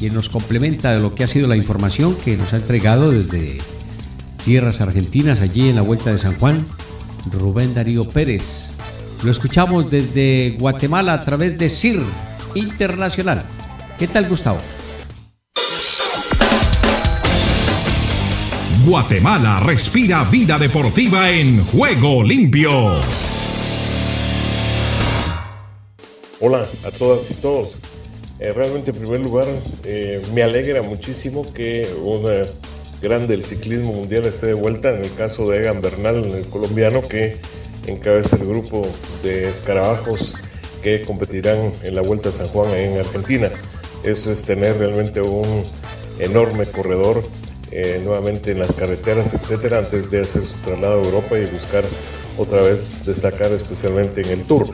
quien 0.00 0.14
nos 0.14 0.30
complementa 0.30 0.94
de 0.94 1.00
lo 1.00 1.14
que 1.14 1.24
ha 1.24 1.28
sido 1.28 1.46
la 1.46 1.56
información 1.56 2.16
que 2.24 2.34
nos 2.38 2.54
ha 2.54 2.56
entregado 2.56 3.10
desde 3.10 3.58
tierras 4.46 4.80
argentinas, 4.80 5.42
allí 5.42 5.68
en 5.68 5.76
la 5.76 5.82
Vuelta 5.82 6.10
de 6.10 6.18
San 6.18 6.38
Juan, 6.38 6.66
Rubén 7.30 7.74
Darío 7.74 8.08
Pérez. 8.08 8.70
Lo 9.22 9.30
escuchamos 9.30 9.90
desde 9.90 10.56
Guatemala 10.58 11.12
a 11.12 11.22
través 11.22 11.58
de 11.58 11.68
CIR 11.68 12.02
Internacional. 12.54 13.42
¿Qué 13.98 14.08
tal, 14.08 14.26
Gustavo? 14.26 14.58
Guatemala 18.86 19.60
respira 19.60 20.24
vida 20.24 20.58
deportiva 20.58 21.30
en 21.30 21.62
juego 21.62 22.22
limpio. 22.22 23.02
Hola 26.40 26.66
a 26.86 26.90
todas 26.90 27.30
y 27.30 27.34
todos. 27.34 27.78
Eh, 28.40 28.52
realmente, 28.52 28.90
en 28.90 28.96
primer 28.96 29.20
lugar, 29.20 29.46
eh, 29.84 30.22
me 30.34 30.42
alegra 30.42 30.80
muchísimo 30.82 31.52
que 31.52 31.86
una 32.02 32.46
grande 33.02 33.36
del 33.36 33.44
ciclismo 33.44 33.92
mundial 33.92 34.24
esté 34.24 34.46
de 34.46 34.54
vuelta, 34.54 34.90
en 34.90 35.04
el 35.04 35.14
caso 35.14 35.50
de 35.50 35.58
Egan 35.58 35.82
Bernal, 35.82 36.24
el 36.24 36.46
colombiano, 36.46 37.02
que 37.06 37.36
encabeza 37.86 38.36
el 38.36 38.46
grupo 38.46 38.86
de 39.22 39.50
escarabajos 39.50 40.34
que 40.82 41.02
competirán 41.02 41.72
en 41.82 41.94
la 41.94 42.00
Vuelta 42.00 42.30
a 42.30 42.32
San 42.32 42.48
Juan 42.48 42.72
en 42.72 42.98
Argentina. 42.98 43.50
Eso 44.04 44.32
es 44.32 44.42
tener 44.42 44.78
realmente 44.78 45.20
un 45.20 45.64
enorme 46.18 46.64
corredor 46.64 47.22
eh, 47.70 48.00
nuevamente 48.02 48.52
en 48.52 48.58
las 48.58 48.72
carreteras, 48.72 49.34
etcétera, 49.34 49.78
antes 49.78 50.10
de 50.10 50.22
hacer 50.22 50.46
su 50.46 50.54
traslado 50.58 51.00
a 51.00 51.04
Europa 51.04 51.38
y 51.38 51.44
buscar 51.44 51.84
otra 52.38 52.62
vez 52.62 53.04
destacar 53.04 53.52
especialmente 53.52 54.22
en 54.22 54.28
el 54.30 54.42
Tour. 54.42 54.70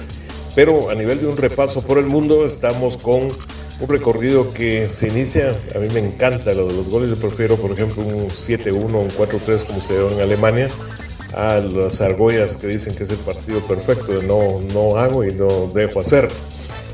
Pero 0.57 0.89
a 0.89 0.95
nivel 0.95 1.21
de 1.21 1.27
un 1.27 1.37
repaso 1.37 1.83
por 1.83 1.99
el 1.99 2.07
mundo, 2.07 2.47
estamos 2.47 2.97
con 2.97 3.29
un 3.79 3.89
recorrido 3.89 4.55
que 4.55 4.89
se 4.89 5.09
inicia, 5.09 5.55
a 5.75 5.79
mí 5.79 5.89
me 5.93 6.01
encanta 6.01 6.55
lo 6.55 6.67
de 6.67 6.73
los 6.73 6.89
goles, 6.89 7.11
yo 7.11 7.17
prefiero 7.17 7.57
por 7.57 7.73
ejemplo 7.73 8.03
un 8.03 8.31
7-1, 8.31 8.73
un 8.73 9.11
4-3 9.11 9.65
como 9.65 9.83
se 9.83 9.93
dio 9.93 10.11
en 10.11 10.21
Alemania, 10.23 10.71
a 11.35 11.59
las 11.59 12.01
argollas 12.01 12.57
que 12.57 12.69
dicen 12.69 12.95
que 12.95 13.03
es 13.03 13.11
el 13.11 13.19
partido 13.19 13.61
perfecto, 13.61 14.19
de 14.19 14.27
no, 14.27 14.63
no 14.73 14.97
hago 14.97 15.25
y 15.25 15.33
no 15.35 15.67
dejo 15.75 16.01
hacer. 16.01 16.29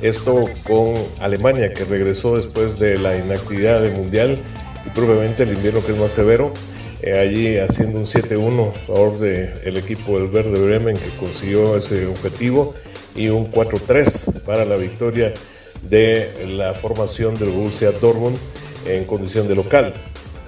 Esto 0.03 0.47
con 0.65 0.95
Alemania 1.21 1.73
que 1.73 1.85
regresó 1.85 2.35
después 2.35 2.81
de 2.81 2.99
la 2.99 3.17
inactividad 3.17 3.81
del 3.81 3.93
Mundial 3.93 4.37
y 4.85 4.91
probablemente 4.91 5.45
el 5.45 5.53
invierno 5.53 5.87
que 5.87 5.93
es 5.93 5.99
más 5.99 6.11
severo, 6.11 6.53
eh, 7.01 7.17
allí 7.17 7.59
haciendo 7.59 8.01
un 8.01 8.07
7-1 8.07 8.73
a 8.73 8.87
favor 8.89 9.19
del 9.21 9.77
equipo 9.77 10.19
del 10.19 10.27
Verde 10.27 10.59
Bremen 10.59 10.97
que 10.97 11.11
consiguió 11.21 11.77
ese 11.77 12.07
objetivo 12.07 12.75
y 13.15 13.29
un 13.29 13.51
4-3 13.51 14.43
para 14.43 14.65
la 14.65 14.77
victoria 14.77 15.33
de 15.83 16.47
la 16.49 16.75
formación 16.75 17.35
del 17.35 17.51
Borussia 17.51 17.91
Dortmund 17.93 18.37
en 18.87 19.05
condición 19.05 19.49
de 19.49 19.55
local. 19.55 19.95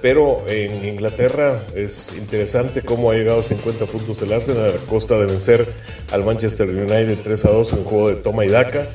Pero 0.01 0.45
en 0.47 0.87
Inglaterra 0.87 1.59
es 1.75 2.13
interesante 2.17 2.81
cómo 2.81 3.09
ha 3.09 3.15
llegado 3.15 3.39
a 3.39 3.43
50 3.43 3.85
puntos 3.85 4.21
el 4.21 4.33
Arsenal 4.33 4.71
a 4.71 4.89
costa 4.89 5.17
de 5.17 5.25
vencer 5.25 5.67
al 6.11 6.23
Manchester 6.23 6.69
United 6.69 7.19
3 7.23 7.45
a 7.45 7.51
2 7.51 7.73
en 7.73 7.83
juego 7.85 8.09
de 8.09 8.15
toma 8.17 8.45
y 8.45 8.49
daca, 8.49 8.87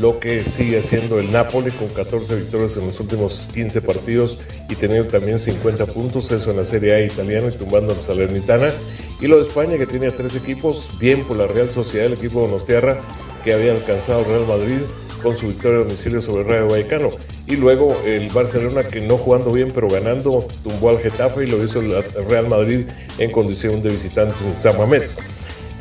lo 0.00 0.18
que 0.18 0.44
sigue 0.44 0.80
haciendo 0.80 1.20
el 1.20 1.30
Napoli 1.30 1.70
con 1.70 1.88
14 1.88 2.34
victorias 2.34 2.76
en 2.76 2.86
los 2.86 2.98
últimos 2.98 3.48
15 3.54 3.80
partidos 3.82 4.38
y 4.68 4.74
teniendo 4.74 5.08
también 5.08 5.38
50 5.38 5.86
puntos, 5.86 6.30
eso 6.32 6.50
en 6.50 6.56
la 6.56 6.64
Serie 6.64 6.94
A 6.94 7.00
italiana 7.00 7.48
y 7.48 7.56
tumbando 7.56 7.92
a 7.92 7.94
la 7.94 8.02
Salernitana. 8.02 8.72
Y 9.20 9.26
lo 9.26 9.36
de 9.36 9.42
España 9.42 9.78
que 9.78 9.86
tiene 9.86 10.10
tres 10.10 10.34
equipos, 10.34 10.88
bien 10.98 11.24
por 11.24 11.36
la 11.36 11.46
Real 11.46 11.70
Sociedad, 11.70 12.06
el 12.06 12.14
equipo 12.14 12.40
de 12.40 12.48
Donostiarra 12.48 13.00
que 13.42 13.54
había 13.54 13.72
alcanzado 13.72 14.24
Real 14.24 14.46
Madrid 14.46 14.80
con 15.22 15.36
su 15.36 15.48
victoria 15.48 15.78
de 15.78 15.84
domicilio 15.84 16.20
sobre 16.20 16.42
el 16.42 16.48
Rayo 16.48 16.68
Vallecano. 16.68 17.08
Y 17.46 17.56
luego 17.56 17.96
el 18.04 18.28
Barcelona, 18.30 18.82
que 18.84 19.00
no 19.00 19.16
jugando 19.16 19.50
bien, 19.52 19.70
pero 19.74 19.88
ganando, 19.88 20.46
tumbó 20.62 20.90
al 20.90 20.98
Getafe 20.98 21.44
y 21.44 21.46
lo 21.46 21.62
hizo 21.62 21.80
el 21.80 22.02
Real 22.28 22.48
Madrid 22.48 22.86
en 23.18 23.30
condición 23.30 23.80
de 23.82 23.90
visitantes 23.90 24.42
en 24.42 24.60
San 24.60 24.76
Mamés. 24.76 25.18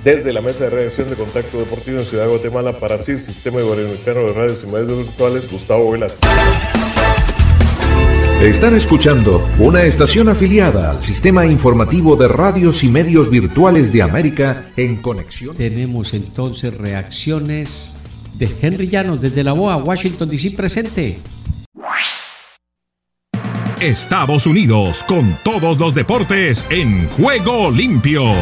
Desde 0.04 0.32
la 0.32 0.41
mesa 0.41 0.65
de 0.65 0.69
redacción 0.69 1.10
de 1.10 1.15
Contacto 1.15 1.58
Deportivo 1.58 2.00
en 2.00 2.06
Ciudad 2.06 2.26
de 2.26 2.30
Guatemala 2.30 2.78
para 2.78 3.00
CIR, 3.00 3.19
Sistema 3.19 3.60
Iberoamericano 3.60 4.21
de 4.21 4.34
Radios 4.34 4.63
y 4.63 4.67
Medios 4.67 4.98
Virtuales, 5.00 5.52
Gustavo 5.52 5.91
Velázquez. 5.91 6.30
Están 8.41 8.76
escuchando 8.76 9.50
una 9.60 9.84
estación 9.84 10.28
afiliada 10.28 10.91
al 10.91 11.02
Sistema 11.02 11.45
Informativo 11.45 12.17
de 12.17 12.28
Radios 12.28 12.84
y 12.84 12.89
Medios 12.89 13.30
Virtuales 13.30 13.93
de 13.93 14.02
América 14.02 14.71
en 14.76 14.98
conexión. 14.98 15.56
Tenemos 15.56 16.13
entonces 16.13 16.76
reacciones 16.76 17.95
de 18.38 18.50
Henry 18.62 18.89
Llanos 18.89 19.21
desde 19.21 19.43
la 19.43 19.54
BOA, 19.54 19.78
Washington 19.78 20.30
DC 20.30 20.52
presente. 20.52 21.17
Estados 23.80 24.45
Unidos 24.45 25.04
con 25.08 25.36
todos 25.43 25.80
los 25.80 25.95
deportes 25.95 26.65
en 26.69 27.08
juego 27.10 27.71
limpio. 27.71 28.34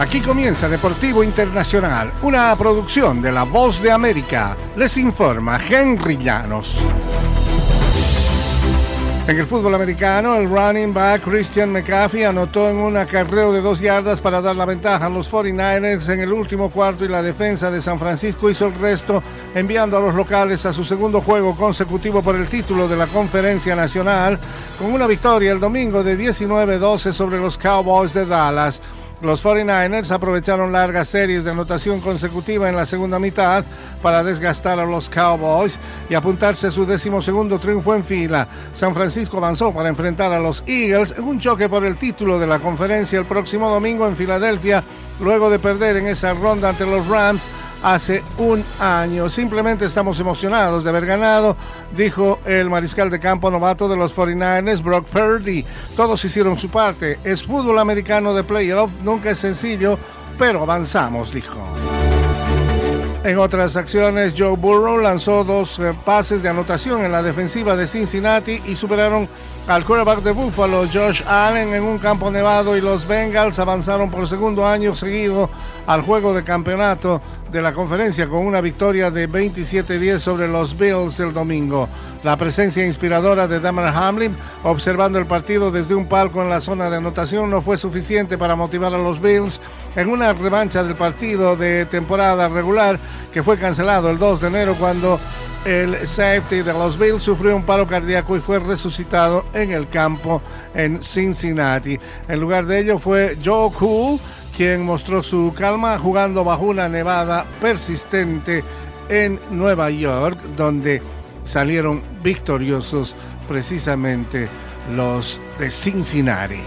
Aquí 0.00 0.22
comienza 0.22 0.66
Deportivo 0.66 1.22
Internacional, 1.22 2.10
una 2.22 2.56
producción 2.56 3.20
de 3.20 3.30
La 3.30 3.42
Voz 3.42 3.82
de 3.82 3.92
América. 3.92 4.56
Les 4.74 4.96
informa 4.96 5.60
Henry 5.62 6.16
Llanos. 6.16 6.80
En 9.28 9.38
el 9.38 9.46
fútbol 9.46 9.74
americano, 9.74 10.36
el 10.36 10.48
running 10.48 10.94
back 10.94 11.22
Christian 11.22 11.70
McCaffrey 11.70 12.24
anotó 12.24 12.70
en 12.70 12.78
un 12.78 12.96
acarreo 12.96 13.52
de 13.52 13.60
dos 13.60 13.80
yardas 13.80 14.22
para 14.22 14.40
dar 14.40 14.56
la 14.56 14.64
ventaja 14.64 15.04
a 15.04 15.10
los 15.10 15.30
49ers 15.30 16.08
en 16.08 16.20
el 16.20 16.32
último 16.32 16.70
cuarto 16.70 17.04
y 17.04 17.08
la 17.08 17.20
defensa 17.20 17.70
de 17.70 17.82
San 17.82 17.98
Francisco 17.98 18.48
hizo 18.48 18.68
el 18.68 18.74
resto, 18.76 19.22
enviando 19.54 19.98
a 19.98 20.00
los 20.00 20.14
locales 20.14 20.64
a 20.64 20.72
su 20.72 20.82
segundo 20.82 21.20
juego 21.20 21.54
consecutivo 21.54 22.22
por 22.22 22.36
el 22.36 22.48
título 22.48 22.88
de 22.88 22.96
la 22.96 23.06
Conferencia 23.06 23.76
Nacional, 23.76 24.38
con 24.78 24.94
una 24.94 25.06
victoria 25.06 25.52
el 25.52 25.60
domingo 25.60 26.02
de 26.02 26.18
19-12 26.18 27.12
sobre 27.12 27.38
los 27.38 27.58
Cowboys 27.58 28.14
de 28.14 28.24
Dallas. 28.24 28.80
Los 29.22 29.44
49ers 29.44 30.10
aprovecharon 30.12 30.72
largas 30.72 31.08
series 31.08 31.44
de 31.44 31.50
anotación 31.50 32.00
consecutiva 32.00 32.70
en 32.70 32.76
la 32.76 32.86
segunda 32.86 33.18
mitad 33.18 33.66
para 34.00 34.24
desgastar 34.24 34.80
a 34.80 34.86
los 34.86 35.10
Cowboys 35.10 35.78
y 36.08 36.14
apuntarse 36.14 36.68
a 36.68 36.70
su 36.70 36.86
decimosegundo 36.86 37.58
triunfo 37.58 37.94
en 37.94 38.02
fila. 38.02 38.48
San 38.72 38.94
Francisco 38.94 39.36
avanzó 39.36 39.74
para 39.74 39.90
enfrentar 39.90 40.32
a 40.32 40.40
los 40.40 40.64
Eagles 40.66 41.18
en 41.18 41.24
un 41.24 41.38
choque 41.38 41.68
por 41.68 41.84
el 41.84 41.98
título 41.98 42.38
de 42.38 42.46
la 42.46 42.60
conferencia 42.60 43.18
el 43.18 43.26
próximo 43.26 43.68
domingo 43.68 44.08
en 44.08 44.16
Filadelfia, 44.16 44.82
luego 45.20 45.50
de 45.50 45.58
perder 45.58 45.98
en 45.98 46.06
esa 46.06 46.32
ronda 46.32 46.70
ante 46.70 46.86
los 46.86 47.06
Rams 47.06 47.42
hace 47.82 48.22
un 48.38 48.64
año. 48.78 49.28
Simplemente 49.28 49.84
estamos 49.84 50.18
emocionados 50.20 50.84
de 50.84 50.90
haber 50.90 51.06
ganado, 51.06 51.56
dijo 51.96 52.40
el 52.44 52.70
mariscal 52.70 53.10
de 53.10 53.20
campo 53.20 53.50
novato 53.50 53.88
de 53.88 53.96
los 53.96 54.14
49ers, 54.14 54.82
Brock 54.82 55.06
Purdy. 55.06 55.64
Todos 55.96 56.24
hicieron 56.24 56.58
su 56.58 56.68
parte. 56.68 57.18
Es 57.24 57.44
fútbol 57.44 57.78
americano 57.78 58.34
de 58.34 58.44
playoff, 58.44 58.90
nunca 59.02 59.30
es 59.30 59.38
sencillo, 59.38 59.98
pero 60.38 60.62
avanzamos, 60.62 61.32
dijo. 61.32 61.58
En 63.22 63.38
otras 63.38 63.76
acciones, 63.76 64.32
Joe 64.36 64.56
Burrow 64.56 64.96
lanzó 64.96 65.44
dos 65.44 65.78
eh, 65.78 65.92
pases 66.06 66.42
de 66.42 66.48
anotación 66.48 67.04
en 67.04 67.12
la 67.12 67.22
defensiva 67.22 67.76
de 67.76 67.86
Cincinnati 67.86 68.62
y 68.64 68.76
superaron 68.76 69.28
al 69.70 69.84
quarterback 69.84 70.24
de 70.24 70.32
Buffalo, 70.32 70.84
Josh 70.92 71.22
Allen, 71.28 71.72
en 71.72 71.84
un 71.84 71.98
campo 71.98 72.28
nevado 72.28 72.76
y 72.76 72.80
los 72.80 73.06
Bengals 73.06 73.60
avanzaron 73.60 74.10
por 74.10 74.26
segundo 74.26 74.66
año 74.66 74.96
seguido 74.96 75.48
al 75.86 76.02
juego 76.02 76.34
de 76.34 76.42
campeonato 76.42 77.22
de 77.52 77.62
la 77.62 77.72
conferencia 77.72 78.28
con 78.28 78.44
una 78.44 78.60
victoria 78.60 79.12
de 79.12 79.28
27-10 79.28 80.18
sobre 80.18 80.48
los 80.48 80.76
Bills 80.76 81.20
el 81.20 81.32
domingo. 81.32 81.88
La 82.24 82.36
presencia 82.36 82.84
inspiradora 82.84 83.46
de 83.46 83.60
Damar 83.60 83.94
Hamlin 83.94 84.36
observando 84.64 85.20
el 85.20 85.26
partido 85.26 85.70
desde 85.70 85.94
un 85.94 86.06
palco 86.06 86.42
en 86.42 86.50
la 86.50 86.60
zona 86.60 86.90
de 86.90 86.96
anotación 86.96 87.48
no 87.48 87.62
fue 87.62 87.78
suficiente 87.78 88.36
para 88.36 88.56
motivar 88.56 88.92
a 88.92 88.98
los 88.98 89.20
Bills 89.20 89.60
en 89.94 90.08
una 90.08 90.32
revancha 90.32 90.82
del 90.82 90.96
partido 90.96 91.54
de 91.54 91.86
temporada 91.86 92.48
regular 92.48 92.98
que 93.32 93.44
fue 93.44 93.56
cancelado 93.56 94.10
el 94.10 94.18
2 94.18 94.40
de 94.40 94.48
enero 94.48 94.74
cuando 94.76 95.20
el 95.64 95.96
safety 96.06 96.62
de 96.62 96.72
los 96.72 96.98
Bills 96.98 97.22
sufrió 97.22 97.54
un 97.54 97.64
paro 97.64 97.86
cardíaco 97.86 98.36
y 98.36 98.40
fue 98.40 98.58
resucitado 98.58 99.44
en 99.52 99.72
el 99.72 99.88
campo 99.88 100.40
en 100.74 101.02
Cincinnati. 101.02 101.98
En 102.28 102.40
lugar 102.40 102.66
de 102.66 102.80
ello 102.80 102.98
fue 102.98 103.36
Joe 103.44 103.70
Cool 103.72 104.18
quien 104.56 104.84
mostró 104.84 105.22
su 105.22 105.54
calma 105.56 105.98
jugando 105.98 106.44
bajo 106.44 106.64
una 106.64 106.88
nevada 106.88 107.46
persistente 107.60 108.62
en 109.08 109.40
Nueva 109.50 109.90
York, 109.90 110.38
donde 110.56 111.02
salieron 111.44 112.02
victoriosos 112.22 113.14
precisamente 113.48 114.48
los 114.94 115.40
de 115.58 115.70
Cincinnati. 115.70 116.60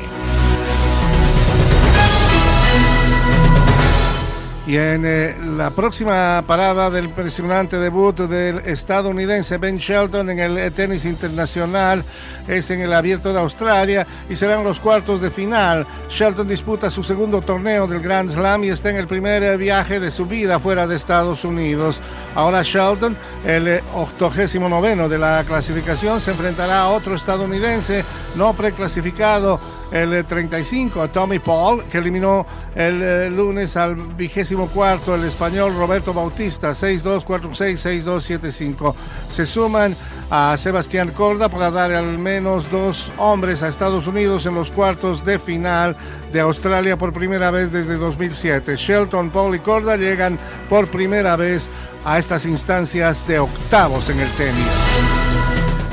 Y 4.65 4.78
en 4.78 5.04
eh, 5.06 5.36
la 5.58 5.71
próxima 5.71 6.41
parada 6.47 6.89
del 6.89 7.06
impresionante 7.06 7.78
debut 7.78 8.17
del 8.17 8.60
estadounidense 8.60 9.58
Ben 9.58 9.78
Shelton 9.78 10.30
en 10.30 10.39
el 10.39 10.71
tenis 10.71 11.04
internacional 11.04 12.06
es 12.47 12.71
en 12.71 12.80
el 12.80 12.93
Abierto 12.93 13.34
de 13.34 13.41
Australia 13.41 14.08
y 14.30 14.38
serán 14.38 14.63
los 14.63 14.80
cuartos 14.80 15.19
de 15.19 15.32
final. 15.32 15.86
Shelton 16.10 16.47
disputa 16.47 16.89
su 16.89 17.04
segundo 17.04 17.41
torneo 17.41 17.88
del 17.88 17.99
Grand 17.99 18.32
Slam 18.32 18.63
y 18.63 18.69
está 18.69 18.89
en 18.89 18.95
el 18.95 19.08
primer 19.08 19.58
viaje 19.58 19.99
de 19.99 20.12
su 20.12 20.28
vida 20.28 20.60
fuera 20.60 20.88
de 20.88 20.95
Estados 20.95 21.43
Unidos. 21.43 21.99
Ahora 22.34 22.62
Shelton, 22.63 23.17
el 23.45 23.82
89 23.93 25.10
de 25.10 25.19
la 25.19 25.43
clasificación, 25.45 26.21
se 26.21 26.32
enfrentará 26.32 26.84
a 26.84 26.89
otro 26.89 27.15
estadounidense 27.15 28.06
no 28.36 28.54
preclasificado 28.54 29.60
el 29.93 30.25
35 30.25 31.01
a 31.03 31.08
Tommy 31.08 31.39
Paul, 31.39 31.86
que 31.86 31.99
eliminó 31.99 32.45
el 32.75 33.01
eh, 33.01 33.29
lunes 33.29 33.77
al 33.77 33.95
vigésimo 33.95 34.67
cuarto 34.67 35.13
el 35.13 35.23
español 35.23 35.75
Roberto 35.75 36.12
Bautista, 36.13 36.71
6-2-4-6-6-2-7-5. 36.71 38.95
Se 39.29 39.45
suman 39.45 39.95
a 40.32 40.58
Sebastián 40.58 41.12
Corda 41.12 41.47
para 41.47 41.69
dar 41.69 41.91
al 41.91 42.17
menos 42.17 42.71
dos 42.71 43.13
hombres 43.17 43.62
a 43.62 43.67
Estados 43.67 44.08
Unidos 44.08 44.47
en 44.47 44.56
los 44.56 44.71
cuartos 44.71 45.23
de 45.23 45.38
final 45.38 45.95
de 46.32 46.39
Australia 46.39 46.97
por 46.97 47.13
primera 47.13 47.51
vez 47.51 47.71
desde 47.71 47.97
2007. 47.97 48.75
Shelton, 48.75 49.29
Paul 49.29 49.53
y 49.53 49.60
Corda 49.60 49.95
llegan 49.95 50.39
por 50.69 50.89
primera 50.89 51.36
vez 51.36 51.69
a 52.03 52.17
estas 52.17 52.47
instancias 52.47 53.27
de 53.27 53.38
octavos 53.38 54.10
en 54.10 54.19
el 54.19 54.29
tenis. 54.32 54.73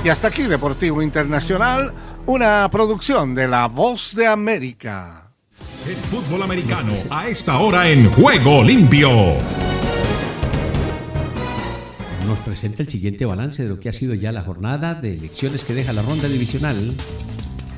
Y 0.02 0.08
hasta 0.08 0.28
aquí 0.28 0.44
Deportivo 0.44 1.02
Internacional 1.02 1.92
una 2.26 2.68
producción 2.70 3.34
de 3.34 3.48
La 3.48 3.66
Voz 3.66 4.14
de 4.14 4.26
América. 4.26 5.32
El 5.86 5.96
fútbol 5.96 6.42
americano 6.42 6.94
a 7.10 7.28
esta 7.28 7.58
hora 7.58 7.88
en 7.88 8.10
Juego 8.10 8.62
Limpio. 8.62 9.10
Nos 12.26 12.38
presenta 12.44 12.82
el 12.82 12.88
siguiente 12.88 13.24
balance 13.24 13.62
de 13.62 13.68
lo 13.68 13.80
que 13.80 13.88
ha 13.88 13.92
sido 13.92 14.14
ya 14.14 14.30
la 14.32 14.42
jornada 14.42 14.94
de 14.94 15.14
elecciones 15.14 15.64
que 15.64 15.74
deja 15.74 15.92
la 15.92 16.02
ronda 16.02 16.28
divisional. 16.28 16.94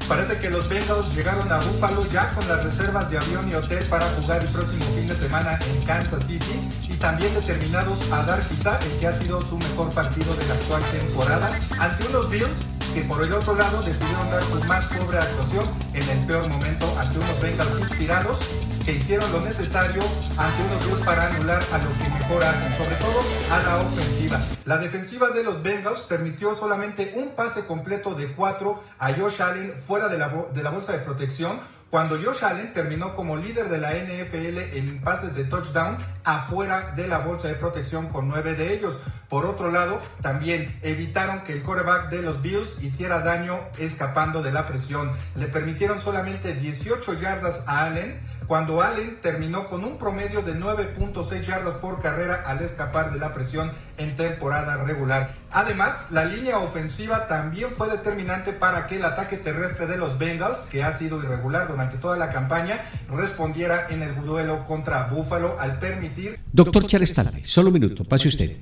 Parece 0.09 0.37
que 0.39 0.51
los 0.51 0.69
Bengals 0.69 1.15
llegaron 1.15 1.51
a 1.51 1.59
Buffalo 1.59 2.05
ya 2.13 2.29
con 2.35 2.47
las 2.49 2.65
reservas 2.65 3.11
de 3.11 3.19
avión 3.19 3.49
y 3.49 3.55
hotel 3.55 3.85
para 3.87 4.07
jugar 4.11 4.43
el 4.43 4.49
próximo 4.49 4.85
fin 4.97 5.09
de 5.09 5.15
semana 5.15 5.59
en 5.59 5.87
Kansas 5.87 6.27
City 6.27 6.59
y 6.89 6.95
también 6.95 7.33
determinados 7.35 8.03
a 8.13 8.25
dar 8.25 8.47
quizá 8.49 8.79
el 8.81 8.99
que 8.99 9.07
ha 9.07 9.13
sido 9.13 9.41
su 9.43 9.57
mejor 9.57 9.91
partido 9.93 10.35
de 10.35 10.47
la 10.49 10.55
actual 10.55 10.83
temporada 10.91 11.59
ante 11.79 12.07
unos 12.09 12.29
Bills 12.29 12.72
que 12.95 13.03
por 13.03 13.23
el 13.23 13.33
otro 13.33 13.55
lado 13.55 13.83
decidieron 13.83 14.31
dar 14.31 14.43
su 14.45 14.63
más 14.65 14.85
pobre 14.87 15.19
actuación 15.19 15.65
en 15.95 16.09
el 16.09 16.27
peor 16.27 16.49
momento 16.49 16.87
ante 16.99 17.19
unos 17.19 17.41
Bengals 17.41 17.79
inspirados 17.81 18.39
que 18.85 18.93
hicieron 18.93 19.31
lo 19.33 19.41
necesario 19.41 20.03
ante 20.37 20.63
unos 20.63 20.87
Bills 20.87 21.07
para 21.07 21.29
anular 21.29 21.63
a 21.73 21.79
lo 21.79 21.91
que 21.99 22.09
mejor 22.11 22.45
hacen, 22.45 22.73
sobre 22.75 22.97
todo 22.97 23.23
a 23.51 23.63
la 23.63 23.77
ofensiva. 23.81 24.41
La 24.67 24.77
defensiva 24.77 25.31
de 25.31 25.43
los 25.43 25.63
Bengals 25.63 26.01
permitió 26.01 26.55
solamente 26.55 27.13
un 27.17 27.31
pase 27.31 27.65
completo 27.65 28.15
de 28.15 28.33
cuatro 28.33 28.83
a 28.99 29.13
Josh 29.13 29.41
Allen 29.41 29.75
fuera 29.75 30.09
de 30.09 30.19
la 30.19 30.71
bolsa 30.71 30.93
de 30.93 30.99
protección, 30.99 31.61
cuando 31.93 32.17
Josh 32.17 32.43
Allen 32.43 32.73
terminó 32.73 33.15
como 33.15 33.37
líder 33.37 33.69
de 33.69 33.77
la 33.77 33.93
NFL 33.93 34.79
en 34.79 35.03
pases 35.03 35.35
de 35.35 35.45
touchdown 35.45 35.99
afuera 36.25 36.95
de 36.97 37.07
la 37.07 37.19
bolsa 37.19 37.49
de 37.49 37.55
protección 37.55 38.09
con 38.09 38.29
nueve 38.29 38.55
de 38.55 38.73
ellos. 38.73 38.99
Por 39.29 39.45
otro 39.45 39.71
lado, 39.71 40.01
también 40.23 40.75
evitaron 40.81 41.43
que 41.43 41.53
el 41.53 41.63
quarterback 41.63 42.09
de 42.09 42.23
los 42.23 42.41
Bills 42.41 42.83
hiciera 42.83 43.19
daño 43.19 43.59
escapando 43.79 44.43
de 44.43 44.53
la 44.53 44.67
presión. 44.67 45.13
Le 45.35 45.49
permitieron 45.49 46.01
solamente 46.01 46.55
18 46.55 47.13
yardas 47.21 47.65
a 47.67 47.85
Allen 47.85 48.19
cuando 48.47 48.83
Allen 48.83 49.19
terminó 49.21 49.69
con 49.69 49.85
un 49.85 49.99
promedio 49.99 50.43
de 50.43 50.55
9.6 50.55 51.43
yardas 51.43 51.75
por 51.75 52.01
carrera 52.01 52.43
al 52.47 52.61
escapar 52.61 53.13
de 53.13 53.19
la 53.19 53.33
presión 53.33 53.71
en 53.99 54.17
temporada 54.17 54.77
regular. 54.85 55.35
Además, 55.51 56.11
la 56.11 56.25
línea 56.25 56.59
ofensiva 56.59 57.27
también 57.27 57.71
fue 57.77 57.89
determinante 57.89 58.53
para 58.53 58.87
que 58.87 58.97
el 58.97 59.05
ataque 59.05 59.37
terrestre 59.37 59.87
de 59.87 59.97
los 59.97 60.19
Bengals, 60.19 60.67
que 60.67 60.83
ha 60.83 60.93
sido 60.93 61.23
irregular 61.23 61.69
durante 61.69 61.99
toda 61.99 62.17
la 62.17 62.31
campaña, 62.31 62.81
respondiera 63.11 63.87
en 63.91 64.03
el 64.03 64.15
duelo 64.25 64.65
contra 64.67 65.05
Buffalo 65.05 65.57
al 65.61 65.79
permitir... 65.79 66.41
Doctor 66.53 66.87
Charles 66.87 67.15
solo 67.45 67.69
un 67.69 67.75
minuto, 67.75 68.05
pase 68.05 68.29
usted. 68.29 68.57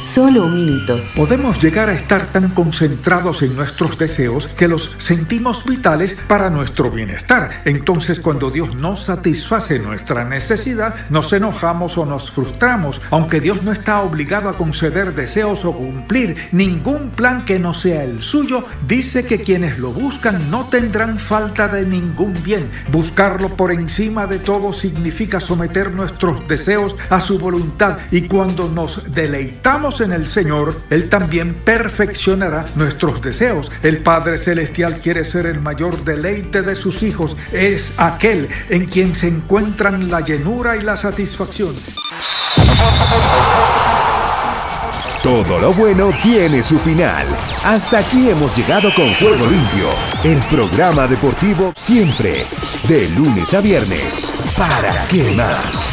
Solo 0.00 0.44
un 0.44 0.54
minuto. 0.54 1.00
Podemos 1.16 1.60
llegar 1.60 1.88
a 1.88 1.92
estar 1.92 2.28
tan 2.28 2.50
concentrados 2.50 3.42
en 3.42 3.56
nuestros 3.56 3.98
deseos 3.98 4.46
que 4.46 4.68
los 4.68 4.94
sentimos 4.98 5.64
vitales 5.64 6.16
para 6.28 6.50
nuestro 6.50 6.88
bienestar. 6.88 7.50
Entonces 7.64 8.20
cuando 8.20 8.52
Dios 8.52 8.76
no 8.76 8.96
satisface 8.96 9.80
nuestra 9.80 10.22
necesidad, 10.22 10.94
nos 11.10 11.32
enojamos 11.32 11.98
o 11.98 12.06
nos 12.06 12.30
frustramos, 12.30 13.00
aunque 13.10 13.40
Dios 13.40 13.64
no 13.64 13.72
está 13.72 14.00
obligado 14.02 14.48
a 14.48 14.56
conceder 14.56 15.16
deseos 15.16 15.64
o 15.64 15.72
cumplir 15.72 16.36
ningún 16.52 17.10
plan 17.10 17.44
que 17.44 17.58
no 17.58 17.74
sea 17.74 18.04
el 18.04 18.22
suyo, 18.22 18.64
dice 18.86 19.24
que 19.24 19.40
quienes 19.40 19.80
lo 19.80 19.90
buscan 19.90 20.48
no 20.48 20.66
tendrán 20.66 21.18
falta 21.18 21.66
de 21.66 21.84
ningún 21.84 22.40
bien. 22.44 22.70
Buscarlo 22.92 23.48
por 23.56 23.72
encima 23.72 24.28
de 24.28 24.38
todo 24.38 24.72
significa 24.72 25.40
someter 25.40 25.90
nuestros 25.90 26.46
deseos 26.46 26.94
a 27.10 27.18
su 27.18 27.40
voluntad 27.40 27.98
y 28.12 28.22
cuando 28.22 28.68
nos 28.68 29.02
deleitamos 29.12 29.87
en 30.00 30.12
el 30.12 30.28
Señor, 30.28 30.74
Él 30.90 31.08
también 31.08 31.54
perfeccionará 31.54 32.66
nuestros 32.74 33.22
deseos. 33.22 33.70
El 33.82 33.98
Padre 33.98 34.36
Celestial 34.36 35.00
quiere 35.00 35.24
ser 35.24 35.46
el 35.46 35.60
mayor 35.60 36.04
deleite 36.04 36.62
de 36.62 36.76
sus 36.76 37.02
hijos. 37.02 37.36
Es 37.52 37.92
aquel 37.96 38.48
en 38.68 38.86
quien 38.86 39.14
se 39.14 39.28
encuentran 39.28 40.10
la 40.10 40.20
llenura 40.20 40.76
y 40.76 40.82
la 40.82 40.96
satisfacción. 40.96 41.74
Todo 45.22 45.58
lo 45.58 45.72
bueno 45.72 46.10
tiene 46.22 46.62
su 46.62 46.78
final. 46.78 47.26
Hasta 47.64 47.98
aquí 47.98 48.30
hemos 48.30 48.56
llegado 48.56 48.92
con 48.94 49.12
Juego 49.14 49.46
Limpio, 49.46 49.88
el 50.22 50.38
programa 50.48 51.06
deportivo 51.06 51.72
siempre, 51.76 52.44
de 52.88 53.08
lunes 53.10 53.52
a 53.54 53.60
viernes. 53.60 54.32
¿Para 54.56 55.06
qué 55.08 55.34
más? 55.34 55.90